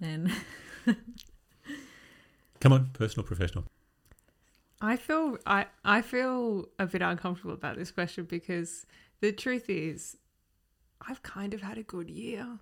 And 0.00 0.32
Come 2.62 2.72
on, 2.72 2.90
personal, 2.92 3.26
professional. 3.26 3.64
I 4.80 4.94
feel 4.94 5.36
I 5.44 5.66
I 5.84 6.00
feel 6.00 6.68
a 6.78 6.86
bit 6.86 7.02
uncomfortable 7.02 7.54
about 7.54 7.76
this 7.76 7.90
question 7.90 8.24
because 8.24 8.86
the 9.20 9.32
truth 9.32 9.68
is 9.68 10.16
I've 11.00 11.24
kind 11.24 11.54
of 11.54 11.62
had 11.62 11.76
a 11.76 11.82
good 11.82 12.08
year. 12.08 12.60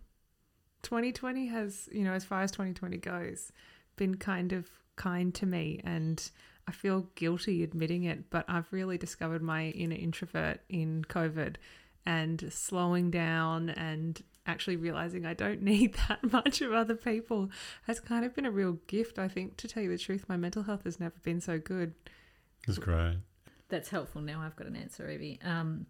2020 0.85 1.49
has, 1.49 1.91
you 1.93 2.03
know, 2.03 2.15
as 2.15 2.25
far 2.25 2.41
as 2.41 2.51
2020 2.51 2.97
goes, 2.97 3.53
been 3.97 4.17
kind 4.17 4.55
of 4.55 4.71
kind 4.97 5.35
to 5.35 5.45
me 5.45 5.83
and 5.85 6.31
I 6.67 6.73
feel 6.73 7.11
guilty 7.15 7.63
admitting 7.63 8.05
it, 8.05 8.31
but 8.31 8.47
I've 8.49 8.73
really 8.73 8.97
discovered 8.97 9.43
my 9.43 9.67
inner 9.67 9.97
introvert 9.97 10.61
in 10.71 11.05
COVID 11.11 11.57
and 12.07 12.53
slowing 12.53 13.11
down 13.11 13.71
and 13.71 14.23
actually 14.47 14.77
realizing 14.77 15.27
I 15.27 15.35
don't 15.35 15.63
need 15.73 15.97
that 16.09 16.33
much 16.33 16.61
of 16.61 16.73
other 16.73 16.95
people 16.95 17.51
has 17.87 18.01
kind 18.01 18.25
of 18.25 18.35
been 18.35 18.47
a 18.47 18.51
real 18.51 18.79
gift, 18.87 19.19
I 19.19 19.29
think, 19.29 19.57
to 19.59 19.69
tell 19.69 19.83
you 19.83 19.91
the 19.91 19.99
truth. 19.99 20.25
My 20.29 20.37
mental 20.37 20.63
health 20.63 20.85
has 20.85 21.01
never 21.01 21.17
been 21.23 21.41
so 21.41 21.59
good. 21.59 21.95
That's 22.67 22.79
great. 22.79 23.19
That's 23.69 23.89
helpful. 23.89 24.21
Now 24.21 24.41
I've 24.41 24.57
got 24.57 24.67
an 24.67 24.77
answer, 24.77 25.09
Evie. 25.09 25.39
Um, 25.45 25.87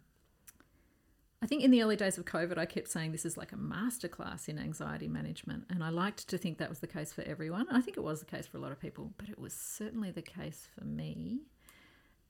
I 1.43 1.47
think 1.47 1.63
in 1.63 1.71
the 1.71 1.83
early 1.83 1.97
days 1.97 2.19
of 2.19 2.27
COVID, 2.27 2.59
I 2.59 2.67
kept 2.67 2.89
saying 2.89 3.13
this 3.13 3.25
is 3.25 3.39
like 3.39 3.53
a 3.53 3.57
masterclass 3.57 4.49
in 4.49 4.59
anxiety 4.59 5.09
management. 5.09 5.65
And 5.71 5.83
I 5.83 5.89
liked 5.89 6.29
to 6.29 6.37
think 6.37 6.59
that 6.59 6.69
was 6.69 6.81
the 6.81 6.87
case 6.87 7.15
for 7.15 7.23
everyone. 7.23 7.67
I 7.71 7.81
think 7.81 7.97
it 7.97 8.03
was 8.03 8.21
the 8.21 8.27
case 8.27 8.47
for 8.47 8.59
a 8.59 8.61
lot 8.61 8.73
of 8.73 8.81
people, 8.81 9.13
but 9.17 9.31
it 9.31 9.39
was 9.39 9.55
certainly 9.55 10.11
the 10.11 10.23
case 10.23 10.69
for 10.79 10.85
me. 10.85 11.41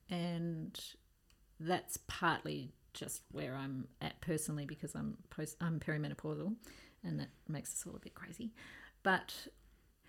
And 0.08 0.78
that's 1.58 1.98
partly 2.06 2.72
just 2.92 3.22
where 3.32 3.54
I'm 3.54 3.86
at 4.00 4.20
personally 4.20 4.66
because 4.66 4.94
I'm 4.94 5.16
post 5.30 5.56
I'm 5.60 5.80
perimenopausal 5.80 6.54
and 7.04 7.20
that 7.20 7.30
makes 7.48 7.72
us 7.72 7.84
all 7.86 7.96
a 7.96 7.98
bit 7.98 8.14
crazy. 8.14 8.52
But 9.02 9.48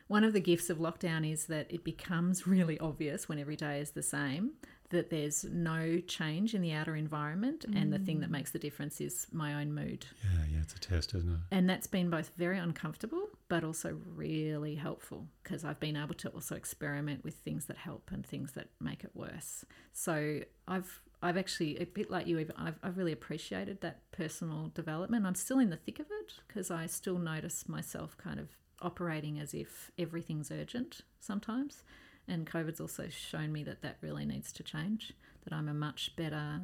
one 0.08 0.24
of 0.24 0.34
the 0.34 0.42
gifts 0.42 0.70
of 0.70 0.78
lockdown 0.78 1.30
is 1.30 1.46
that 1.46 1.72
it 1.72 1.84
becomes 1.84 2.46
really 2.48 2.78
obvious 2.80 3.30
when 3.30 3.40
every 3.40 3.56
day 3.56 3.80
is 3.80 3.92
the 3.92 4.04
same 4.04 4.52
that 4.92 5.10
there's 5.10 5.44
no 5.46 6.00
change 6.08 6.54
in 6.54 6.62
the 6.62 6.72
outer 6.72 6.96
environment 6.96 7.66
mm. 7.70 7.82
and 7.82 7.92
the 7.92 8.00
thing 8.00 8.22
that 8.22 8.30
makes 8.30 8.52
the 8.52 8.60
difference 8.60 9.02
is 9.02 9.28
my 9.32 9.62
own 9.62 9.74
mood. 9.74 10.06
Yeah, 10.24 10.46
yeah, 10.54 10.62
it's 10.62 10.74
a 10.74 10.80
test, 10.80 11.14
isn't 11.16 11.30
it? 11.30 11.40
And 11.52 11.70
that's 11.70 11.88
been 11.88 12.10
both 12.10 12.32
very 12.38 12.60
uncomfortable 12.60 13.28
but 13.52 13.66
also 13.66 13.98
really 14.16 14.76
helpful 14.76 15.28
because 15.44 15.66
I've 15.66 15.82
been 15.82 15.98
able 15.98 16.14
to 16.14 16.30
also 16.30 16.56
experiment 16.56 17.26
with 17.26 17.36
things 17.36 17.66
that 17.66 17.76
help 17.76 18.10
and 18.10 18.26
things 18.26 18.54
that 18.54 18.68
make 18.80 19.04
it 19.04 19.12
worse. 19.14 19.66
So 19.92 20.40
I've 20.70 21.02
I've 21.22 21.36
actually 21.36 21.78
a 21.78 21.86
bit 21.86 22.10
like 22.10 22.28
you, 22.28 22.40
even 22.40 22.56
I've, 22.56 22.80
I've 22.82 22.98
really 22.98 23.12
appreciated 23.12 23.82
that 23.82 24.10
personal 24.14 24.72
development. 24.74 25.26
I'm 25.26 25.36
still 25.36 25.60
in 25.60 25.70
the 25.70 25.76
thick 25.76 26.00
of 26.00 26.06
it 26.06 26.32
because 26.48 26.72
I 26.72 26.86
still 26.86 27.18
notice 27.18 27.68
myself 27.68 28.16
kind 28.18 28.40
of 28.40 28.48
operating 28.82 29.38
as 29.38 29.54
if 29.54 29.92
everything's 30.00 30.50
urgent 30.50 31.02
sometimes. 31.20 31.84
And 32.28 32.46
COVID's 32.46 32.80
also 32.80 33.10
shown 33.10 33.52
me 33.52 33.64
that 33.64 33.82
that 33.82 33.98
really 34.02 34.26
needs 34.26 34.52
to 34.54 34.64
change. 34.64 35.14
That 35.44 35.54
I'm 35.54 35.68
a 35.68 35.74
much 35.74 36.16
better 36.16 36.62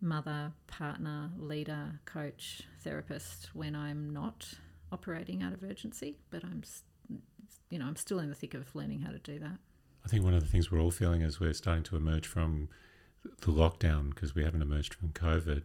mother, 0.00 0.52
partner, 0.66 1.30
leader, 1.38 2.00
coach, 2.04 2.62
therapist 2.82 3.50
when 3.54 3.74
I'm 3.74 4.10
not 4.10 4.54
operating 4.92 5.42
out 5.42 5.52
of 5.52 5.64
urgency, 5.64 6.16
but 6.30 6.44
I'm, 6.44 6.62
you 7.70 7.78
know, 7.78 7.86
I'm 7.86 7.96
still 7.96 8.18
in 8.18 8.28
the 8.28 8.34
thick 8.34 8.54
of 8.54 8.74
learning 8.74 9.00
how 9.00 9.10
to 9.10 9.18
do 9.18 9.38
that. 9.38 9.58
I 10.04 10.08
think 10.08 10.22
one 10.22 10.34
of 10.34 10.42
the 10.42 10.48
things 10.48 10.70
we're 10.70 10.80
all 10.80 10.90
feeling 10.90 11.22
as 11.22 11.40
we're 11.40 11.54
starting 11.54 11.82
to 11.84 11.96
emerge 11.96 12.26
from 12.26 12.68
the 13.40 13.50
lockdown, 13.50 14.14
because 14.14 14.34
we 14.34 14.44
haven't 14.44 14.62
emerged 14.62 14.94
from 14.94 15.08
COVID, 15.08 15.62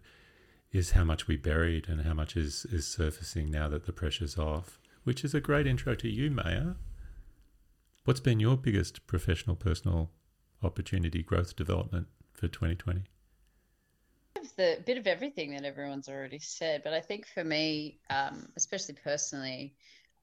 is 0.71 0.91
how 0.91 1.03
much 1.03 1.27
we 1.27 1.35
buried 1.35 1.89
and 1.89 2.01
how 2.01 2.13
much 2.13 2.37
is, 2.37 2.65
is 2.71 2.87
surfacing 2.87 3.51
now 3.51 3.67
that 3.67 3.85
the 3.85 3.91
pressure's 3.91 4.37
off, 4.37 4.79
which 5.03 5.25
is 5.25 5.33
a 5.33 5.41
great 5.41 5.67
intro 5.67 5.95
to 5.95 6.07
you, 6.07 6.31
Maya. 6.31 6.75
What's 8.09 8.19
been 8.19 8.39
your 8.39 8.57
biggest 8.57 9.05
professional, 9.05 9.55
personal 9.55 10.09
opportunity, 10.63 11.21
growth, 11.21 11.55
development 11.55 12.07
for 12.33 12.47
2020? 12.47 13.03
the 14.57 14.81
bit 14.83 14.97
of 14.97 15.05
everything 15.05 15.51
that 15.51 15.63
everyone's 15.63 16.09
already 16.09 16.39
said, 16.39 16.81
but 16.83 16.91
I 16.91 17.01
think 17.01 17.27
for 17.27 17.43
me, 17.43 17.99
um, 18.09 18.49
especially 18.57 18.95
personally, 18.95 19.75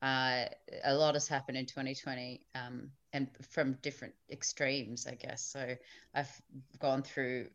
uh, 0.03 0.47
a 0.83 0.95
lot 0.97 1.15
has 1.15 1.29
happened 1.29 1.59
in 1.59 1.67
2020, 1.67 2.45
um, 2.57 2.91
and 3.13 3.29
from 3.51 3.75
different 3.83 4.15
extremes, 4.33 5.07
I 5.07 5.15
guess. 5.15 5.45
So 5.45 5.77
I've 6.13 6.43
gone 6.81 7.05
through, 7.05 7.51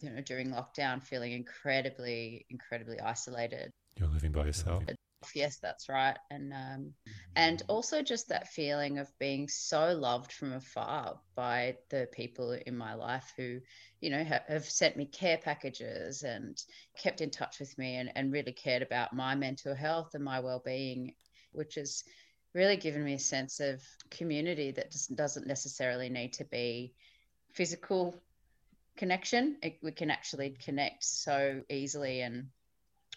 you 0.00 0.10
know, 0.10 0.20
during 0.20 0.52
lockdown, 0.52 1.02
feeling 1.02 1.32
incredibly, 1.32 2.46
incredibly 2.50 3.00
isolated. 3.00 3.72
You're 3.98 4.10
living 4.10 4.30
by 4.30 4.46
yourself. 4.46 4.84
Yes, 5.34 5.58
that's 5.58 5.88
right. 5.88 6.16
And 6.30 6.52
um, 6.52 6.94
and 7.36 7.62
also 7.68 8.02
just 8.02 8.28
that 8.28 8.48
feeling 8.48 8.98
of 8.98 9.10
being 9.18 9.48
so 9.48 9.92
loved 9.92 10.32
from 10.32 10.52
afar 10.52 11.18
by 11.34 11.76
the 11.90 12.08
people 12.12 12.52
in 12.52 12.76
my 12.76 12.94
life 12.94 13.32
who, 13.36 13.60
you 14.00 14.10
know, 14.10 14.22
have, 14.22 14.42
have 14.48 14.64
sent 14.64 14.96
me 14.96 15.06
care 15.06 15.38
packages 15.38 16.22
and 16.22 16.62
kept 16.98 17.20
in 17.20 17.30
touch 17.30 17.58
with 17.60 17.76
me 17.78 17.96
and, 17.96 18.10
and 18.14 18.32
really 18.32 18.52
cared 18.52 18.82
about 18.82 19.14
my 19.14 19.34
mental 19.34 19.74
health 19.74 20.10
and 20.14 20.24
my 20.24 20.40
well-being, 20.40 21.14
which 21.52 21.76
has 21.76 22.04
really 22.54 22.76
given 22.76 23.02
me 23.04 23.14
a 23.14 23.18
sense 23.18 23.60
of 23.60 23.82
community 24.10 24.70
that 24.72 24.92
just 24.92 25.14
doesn't 25.16 25.46
necessarily 25.46 26.10
need 26.10 26.34
to 26.34 26.44
be 26.44 26.92
physical 27.52 28.22
connection. 28.96 29.56
It, 29.62 29.78
we 29.82 29.92
can 29.92 30.10
actually 30.10 30.50
connect 30.50 31.04
so 31.04 31.62
easily 31.70 32.20
and 32.20 32.48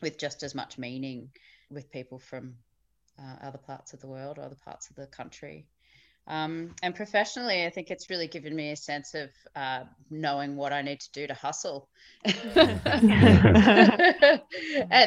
with 0.02 0.18
just 0.18 0.44
as 0.44 0.56
much 0.56 0.78
meaning 0.78 1.30
with 1.70 1.92
people 1.92 2.20
from 2.20 2.56
uh, 3.20 3.36
other 3.48 3.58
parts 3.58 3.94
of 3.94 4.02
the 4.02 4.08
world 4.08 4.38
or 4.38 4.44
other 4.44 4.58
parts 4.64 4.90
of 4.90 4.96
the 4.96 5.08
country. 5.08 5.66
Um, 6.28 6.74
and 6.82 6.96
professionally, 6.96 7.66
I 7.66 7.70
think 7.70 7.92
it's 7.92 8.10
really 8.10 8.28
given 8.28 8.56
me 8.56 8.72
a 8.72 8.76
sense 8.76 9.14
of 9.14 9.30
uh, 9.56 9.84
knowing 10.10 10.56
what 10.56 10.74
I 10.74 10.82
need 10.82 11.00
to 11.02 11.12
do 11.12 11.28
to 11.28 11.36
hustle, 11.36 11.88
and 12.24 12.34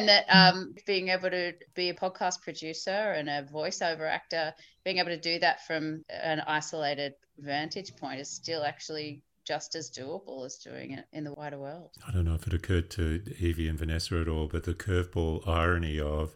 that 0.07 0.25
um, 0.29 0.75
being 0.85 1.09
able 1.09 1.29
to 1.29 1.53
be 1.75 1.89
a 1.89 1.93
podcast 1.93 2.41
producer 2.41 2.89
and 2.89 3.27
a 3.27 3.43
voiceover 3.43 4.09
actor, 4.09 4.53
being 4.85 4.99
able 4.99 5.09
to 5.09 5.19
do 5.19 5.39
that 5.39 5.67
from 5.67 6.05
an 6.09 6.39
isolated 6.39 7.15
vantage 7.37 7.97
point 7.97 8.21
is 8.21 8.29
still 8.29 8.63
actually 8.63 9.21
just 9.45 9.75
as 9.75 9.89
doable 9.89 10.45
as 10.45 10.55
doing 10.57 10.91
it 10.91 11.05
in 11.11 11.25
the 11.25 11.33
wider 11.33 11.57
world. 11.59 11.89
I 12.07 12.11
don't 12.11 12.23
know 12.23 12.35
if 12.35 12.47
it 12.47 12.53
occurred 12.53 12.89
to 12.91 13.23
Evie 13.39 13.67
and 13.67 13.77
Vanessa 13.77 14.21
at 14.21 14.29
all, 14.29 14.47
but 14.47 14.63
the 14.63 14.73
curveball 14.73 15.45
irony 15.47 15.99
of 15.99 16.35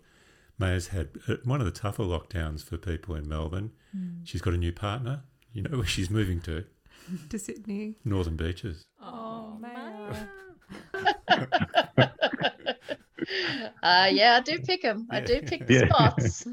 Maya's 0.58 0.88
had 0.88 1.10
uh, 1.28 1.36
one 1.44 1.60
of 1.60 1.66
the 1.66 1.72
tougher 1.72 2.04
lockdowns 2.04 2.64
for 2.64 2.78
people 2.78 3.16
in 3.16 3.28
Melbourne. 3.28 3.72
Mm. 3.96 4.22
She's 4.24 4.42
got 4.42 4.54
a 4.54 4.58
new 4.58 4.72
partner. 4.72 5.24
You 5.52 5.64
know 5.64 5.78
where 5.78 5.86
she's 5.86 6.10
moving 6.10 6.42
to? 6.42 6.66
to 7.30 7.40
Sydney. 7.40 7.96
Northern 8.06 8.36
Beaches. 8.36 8.84
Oh, 9.02 9.58
Maya. 9.60 10.28
uh, 13.84 14.10
yeah, 14.12 14.38
I 14.38 14.42
do 14.44 14.60
pick 14.60 14.84
them. 14.84 15.08
I 15.10 15.20
do 15.20 15.42
pick 15.42 15.68
the 15.68 15.74
yeah. 15.74 15.88
spots. 15.88 16.46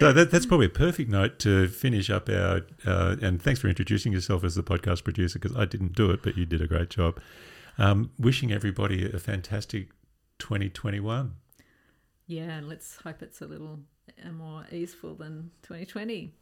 no, 0.00 0.12
that, 0.12 0.30
that's 0.30 0.46
probably 0.46 0.66
a 0.66 0.70
perfect 0.70 1.10
note 1.10 1.38
to 1.40 1.68
finish 1.68 2.10
up 2.10 2.28
our. 2.28 2.62
Uh, 2.84 3.16
and 3.22 3.40
thanks 3.40 3.60
for 3.60 3.68
introducing 3.68 4.12
yourself 4.12 4.44
as 4.44 4.54
the 4.56 4.62
podcast 4.62 5.04
producer 5.04 5.38
because 5.38 5.56
I 5.56 5.64
didn't 5.64 5.94
do 5.94 6.10
it, 6.10 6.22
but 6.22 6.36
you 6.36 6.44
did 6.46 6.60
a 6.60 6.66
great 6.66 6.90
job. 6.90 7.20
Um, 7.78 8.10
wishing 8.18 8.52
everybody 8.52 9.10
a 9.10 9.18
fantastic 9.18 9.90
2021. 10.38 11.34
Yeah, 12.30 12.58
and 12.58 12.68
let's 12.68 12.94
hope 13.02 13.22
it's 13.22 13.40
a 13.40 13.46
little 13.46 13.80
uh, 14.24 14.30
more 14.30 14.64
easeful 14.70 15.16
than 15.16 15.50
2020. 15.62 16.32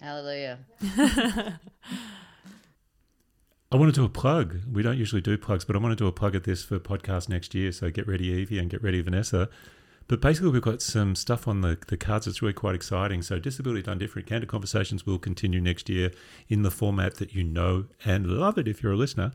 Hallelujah. 0.00 0.60
I 3.72 3.76
want 3.76 3.92
to 3.92 4.00
do 4.00 4.04
a 4.04 4.08
plug. 4.08 4.60
We 4.72 4.84
don't 4.84 4.96
usually 4.96 5.20
do 5.20 5.36
plugs, 5.36 5.64
but 5.64 5.74
I 5.74 5.80
want 5.80 5.90
to 5.90 5.96
do 5.96 6.06
a 6.06 6.12
plug 6.12 6.36
at 6.36 6.44
this 6.44 6.62
for 6.62 6.78
podcast 6.78 7.28
next 7.28 7.52
year. 7.52 7.72
So 7.72 7.90
get 7.90 8.06
ready, 8.06 8.26
Evie, 8.26 8.60
and 8.60 8.70
get 8.70 8.80
ready, 8.80 9.00
Vanessa. 9.00 9.48
But 10.06 10.20
basically, 10.20 10.50
we've 10.50 10.62
got 10.62 10.80
some 10.80 11.16
stuff 11.16 11.48
on 11.48 11.62
the, 11.62 11.76
the 11.88 11.96
cards 11.96 12.26
that's 12.26 12.40
really 12.40 12.52
quite 12.52 12.76
exciting. 12.76 13.22
So, 13.22 13.40
Disability 13.40 13.82
Done 13.82 13.98
Different 13.98 14.28
Candid 14.28 14.48
Conversations 14.48 15.04
will 15.04 15.18
continue 15.18 15.60
next 15.60 15.88
year 15.88 16.12
in 16.48 16.62
the 16.62 16.70
format 16.70 17.16
that 17.16 17.34
you 17.34 17.42
know 17.42 17.86
and 18.04 18.26
love 18.28 18.56
it 18.56 18.68
if 18.68 18.84
you're 18.84 18.92
a 18.92 18.96
listener. 18.96 19.32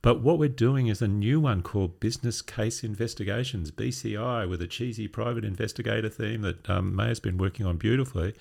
But 0.00 0.20
what 0.20 0.38
we're 0.38 0.48
doing 0.48 0.86
is 0.86 1.02
a 1.02 1.08
new 1.08 1.40
one 1.40 1.62
called 1.62 1.98
Business 1.98 2.40
Case 2.40 2.84
Investigations, 2.84 3.72
BCI, 3.72 4.48
with 4.48 4.62
a 4.62 4.68
cheesy 4.68 5.08
private 5.08 5.44
investigator 5.44 6.08
theme 6.08 6.42
that 6.42 6.70
um, 6.70 6.94
May 6.94 7.08
has 7.08 7.18
been 7.18 7.36
working 7.36 7.66
on 7.66 7.78
beautifully, 7.78 8.34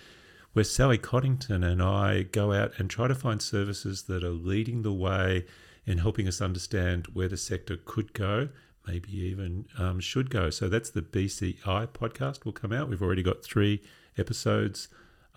where 0.53 0.63
Sally 0.63 0.99
Coddington 0.99 1.63
and 1.63 1.81
I 1.81 2.23
go 2.23 2.53
out 2.53 2.73
and 2.77 2.89
try 2.89 3.07
to 3.07 3.15
find 3.15 3.41
services 3.41 4.03
that 4.03 4.23
are 4.23 4.29
leading 4.29 4.83
the 4.83 4.93
way 4.93 5.45
in 5.85 5.97
helping 5.97 6.27
us 6.27 6.41
understand 6.41 7.07
where 7.13 7.27
the 7.27 7.37
sector 7.37 7.77
could 7.85 8.13
go, 8.13 8.49
maybe 8.85 9.17
even 9.17 9.65
um, 9.79 9.99
should 9.99 10.29
go. 10.29 10.51
So 10.51 10.69
that's 10.69 10.91
the 10.91 11.01
BCI 11.01 11.87
podcast 11.87 12.45
will 12.45 12.51
come 12.51 12.71
out. 12.71 12.87
We've 12.87 13.01
already 13.01 13.23
got 13.23 13.43
three 13.43 13.81
episodes 14.15 14.89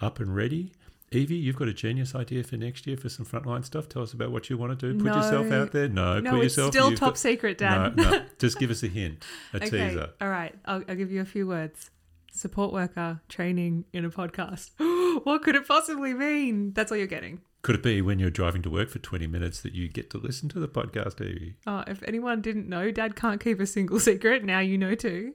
up 0.02 0.20
and 0.20 0.34
ready. 0.36 0.72
Evie, 1.12 1.34
you've 1.34 1.56
got 1.56 1.66
a 1.66 1.72
genius 1.72 2.14
idea 2.14 2.44
for 2.44 2.56
next 2.56 2.86
year 2.86 2.96
for 2.96 3.08
some 3.08 3.26
frontline 3.26 3.64
stuff. 3.64 3.88
Tell 3.88 4.02
us 4.02 4.12
about 4.12 4.30
what 4.30 4.48
you 4.48 4.56
want 4.56 4.78
to 4.78 4.92
do. 4.92 4.96
Put 4.96 5.08
no. 5.08 5.16
yourself 5.16 5.50
out 5.50 5.72
there. 5.72 5.88
No, 5.88 6.20
no 6.20 6.30
put 6.30 6.44
it's 6.44 6.56
yourself. 6.56 6.72
still 6.72 6.90
top 6.90 7.00
got, 7.00 7.18
secret, 7.18 7.58
Dad. 7.58 7.96
No, 7.96 8.10
no, 8.10 8.22
just 8.38 8.60
give 8.60 8.70
us 8.70 8.84
a 8.84 8.86
hint, 8.86 9.24
a 9.52 9.56
okay. 9.56 9.70
teaser. 9.70 10.10
All 10.20 10.28
right, 10.28 10.54
I'll, 10.66 10.84
I'll 10.88 10.94
give 10.94 11.10
you 11.10 11.20
a 11.20 11.24
few 11.24 11.48
words. 11.48 11.90
Support 12.30 12.72
worker 12.72 13.20
training 13.28 13.86
in 13.92 14.04
a 14.04 14.10
podcast. 14.10 14.70
what 15.24 15.42
could 15.42 15.56
it 15.56 15.66
possibly 15.66 16.14
mean? 16.14 16.72
That's 16.74 16.92
all 16.92 16.98
you're 16.98 17.08
getting. 17.08 17.40
Could 17.62 17.74
it 17.74 17.82
be 17.82 18.00
when 18.00 18.20
you're 18.20 18.30
driving 18.30 18.62
to 18.62 18.70
work 18.70 18.88
for 18.88 19.00
20 19.00 19.26
minutes 19.26 19.60
that 19.62 19.74
you 19.74 19.88
get 19.88 20.10
to 20.10 20.18
listen 20.18 20.48
to 20.50 20.60
the 20.60 20.68
podcast, 20.68 21.20
Evie? 21.20 21.56
Oh, 21.66 21.82
if 21.88 22.04
anyone 22.04 22.40
didn't 22.40 22.68
know, 22.68 22.92
Dad 22.92 23.16
can't 23.16 23.42
keep 23.42 23.58
a 23.58 23.66
single 23.66 23.98
secret. 24.00 24.44
Now 24.44 24.60
you 24.60 24.78
know 24.78 24.94
too. 24.94 25.34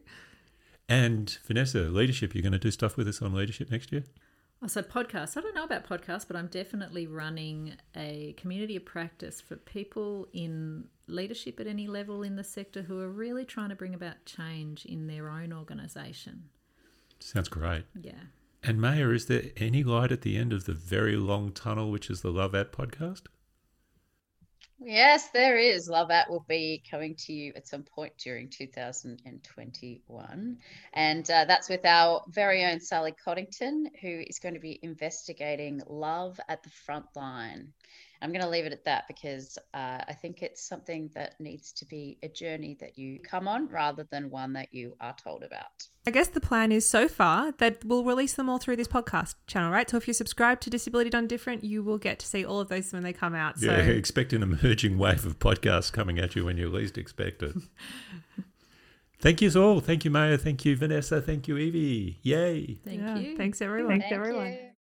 And 0.88 1.38
Vanessa, 1.46 1.80
leadership, 1.80 2.34
you're 2.34 2.44
going 2.44 2.54
to 2.54 2.60
do 2.60 2.72
stuff 2.72 2.96
with 2.96 3.10
us 3.10 3.22
on 3.22 3.34
leadership 3.34 3.70
next 3.70 3.92
year? 3.92 4.06
So 4.68 4.82
podcasts. 4.82 5.38
I 5.38 5.42
don't 5.42 5.54
know 5.54 5.64
about 5.64 5.88
podcasts, 5.88 6.26
but 6.28 6.36
I'm 6.36 6.48
definitely 6.48 7.06
running 7.06 7.76
a 7.96 8.34
community 8.36 8.76
of 8.76 8.86
practice 8.86 9.40
for 9.40 9.58
people 9.58 10.28
in 10.34 10.86
leadership 11.08 11.60
at 11.60 11.68
any 11.68 11.88
level 11.88 12.24
in 12.24 12.36
the 12.36 12.44
sector 12.44 12.82
who 12.82 13.00
are 13.00 13.10
really 13.10 13.46
trying 13.46 13.70
to 13.70 13.76
bring 13.76 13.94
about 13.94 14.26
change 14.26 14.86
in 14.86 15.06
their 15.06 15.30
own 15.30 15.54
organisation. 15.54 16.46
Sounds 17.20 17.48
great. 17.48 17.86
Yeah. 18.02 18.14
And 18.64 18.82
Maya, 18.82 19.10
is 19.10 19.28
there 19.28 19.44
any 19.58 19.84
light 19.84 20.12
at 20.12 20.22
the 20.22 20.36
end 20.36 20.52
of 20.52 20.66
the 20.66 20.74
very 20.74 21.16
long 21.16 21.52
tunnel, 21.52 21.92
which 21.92 22.10
is 22.10 22.22
the 22.22 22.32
Love 22.32 22.56
At 22.56 22.72
podcast? 22.72 23.24
Yes, 24.80 25.30
there 25.30 25.58
is. 25.58 25.88
Love 25.88 26.12
At 26.12 26.30
will 26.30 26.46
be 26.48 26.84
coming 26.92 27.16
to 27.20 27.34
you 27.34 27.54
at 27.56 27.68
some 27.68 27.84
point 27.84 28.18
during 28.18 28.50
2021. 28.50 30.58
And 30.94 31.32
uh, 31.32 31.46
that's 31.46 31.70
with 31.70 31.86
our 31.86 32.24
very 32.28 32.66
own 32.66 32.82
Sally 32.82 33.14
Coddington, 33.14 33.90
who 34.02 34.24
is 34.28 34.40
going 34.40 34.56
to 34.56 34.60
be 34.60 34.78
investigating 34.84 35.82
love 35.88 36.40
at 36.50 36.62
the 36.64 36.70
front 36.70 37.06
line. 37.16 37.72
I'm 38.22 38.32
going 38.32 38.42
to 38.42 38.50
leave 38.50 38.66
it 38.66 38.74
at 38.74 38.86
that 38.86 39.08
because 39.08 39.58
uh, 39.74 40.02
I 40.08 40.14
think 40.20 40.42
it's 40.42 40.62
something 40.62 41.10
that 41.16 41.40
needs 41.40 41.72
to 41.74 41.86
be 41.86 42.18
a 42.24 42.28
journey 42.28 42.78
that 42.80 42.98
you 42.98 43.20
come 43.20 43.48
on 43.48 43.68
rather 43.68 44.08
than 44.12 44.30
one 44.30 44.54
that 44.54 44.74
you 44.74 44.96
are 45.00 45.16
told 45.22 45.44
about. 45.44 45.88
I 46.08 46.12
guess 46.12 46.28
the 46.28 46.40
plan 46.40 46.72
is 46.72 46.88
so 46.88 47.08
far 47.08 47.52
that 47.54 47.84
we'll 47.84 48.04
release 48.04 48.34
them 48.34 48.50
all 48.50 48.58
through 48.58 48.76
this 48.76 48.88
podcast 48.88 49.36
channel, 49.48 49.72
right? 49.72 49.90
So 49.90 49.98
if 49.98 50.08
you 50.08 50.14
subscribe 50.14 50.62
to 50.62 50.70
Disability 50.70 51.10
Done 51.10 51.28
Different, 51.28 51.64
you 51.64 51.84
will 51.84 51.98
get 51.98 52.20
to 52.20 52.28
see 52.28 52.46
all 52.46 52.60
of 52.60 52.70
those 52.70 52.94
when 52.94 53.04
they 53.04 53.14
come 53.14 53.36
out. 53.36 53.56
Yeah, 53.60 53.78
so... 53.78 53.92
expect 53.92 54.34
an 54.34 54.44
emerging 54.44 54.98
wave 54.98 55.26
of 55.26 55.40
podcasts 55.40 55.92
coming 55.92 56.20
at 56.20 56.36
you 56.36 56.46
when 56.46 56.58
you 56.58 56.70
least 56.70 56.98
expect 56.98 57.42
it. 57.44 57.56
Thank 59.20 59.42
you 59.42 59.50
all. 59.60 59.80
Thank 59.80 60.06
you, 60.06 60.12
Maya. 60.12 60.38
Thank 60.38 60.66
you, 60.66 60.76
Vanessa. 60.76 61.22
Thank 61.22 61.48
you, 61.48 61.58
Evie. 61.58 62.20
Yay. 62.22 62.80
Thank 62.86 63.02
Yeah, 63.02 63.18
you. 63.18 63.38
Thanks, 63.38 63.62
everyone. 63.62 64.00
Thank 64.00 64.12
you. 64.12 64.75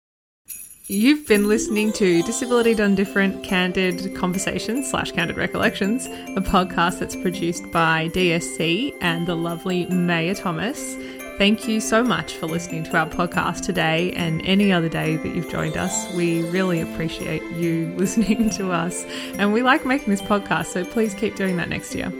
You've 0.87 1.25
been 1.25 1.47
listening 1.47 1.93
to 1.93 2.21
Disability 2.21 2.75
Done 2.75 2.93
Different 2.93 3.43
Candid 3.43 4.13
Conversations 4.13 4.87
slash 4.87 5.11
Candid 5.11 5.35
Recollections, 5.35 6.05
a 6.05 6.41
podcast 6.41 6.99
that's 6.99 7.15
produced 7.15 7.71
by 7.71 8.09
DSC 8.09 8.95
and 9.01 9.25
the 9.25 9.33
lovely 9.35 9.87
Maya 9.87 10.35
Thomas. 10.35 10.95
Thank 11.39 11.67
you 11.67 11.81
so 11.81 12.03
much 12.03 12.33
for 12.33 12.45
listening 12.45 12.83
to 12.83 12.97
our 12.97 13.09
podcast 13.09 13.65
today 13.65 14.11
and 14.11 14.45
any 14.45 14.71
other 14.71 14.87
day 14.87 15.15
that 15.15 15.35
you've 15.35 15.49
joined 15.49 15.75
us. 15.75 16.13
We 16.13 16.43
really 16.49 16.81
appreciate 16.81 17.41
you 17.53 17.87
listening 17.97 18.51
to 18.51 18.71
us 18.71 19.05
and 19.39 19.53
we 19.53 19.63
like 19.63 19.87
making 19.87 20.11
this 20.11 20.21
podcast, 20.21 20.67
so 20.67 20.85
please 20.85 21.15
keep 21.15 21.35
doing 21.35 21.57
that 21.57 21.67
next 21.67 21.95
year. 21.95 22.13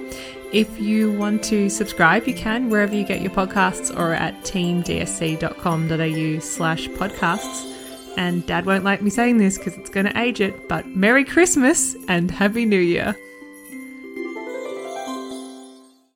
If 0.52 0.80
you 0.80 1.12
want 1.12 1.44
to 1.44 1.70
subscribe, 1.70 2.28
you 2.28 2.34
can 2.34 2.72
wherever 2.72 2.96
you 2.96 3.04
get 3.04 3.22
your 3.22 3.30
podcasts 3.32 3.96
or 3.96 4.14
at 4.14 4.42
teamdsc.com.au 4.42 6.40
slash 6.40 6.88
podcasts. 6.88 7.75
And 8.18 8.46
Dad 8.46 8.66
won't 8.66 8.84
like 8.84 9.02
me 9.02 9.10
saying 9.10 9.38
this 9.38 9.58
because 9.58 9.78
it's 9.78 9.90
going 9.90 10.06
to 10.06 10.18
age 10.18 10.42
it, 10.42 10.68
but 10.68 10.88
Merry 10.88 11.24
Christmas 11.24 11.96
and 12.08 12.32
Happy 12.32 12.66
New 12.66 12.80
Year. 12.80 13.16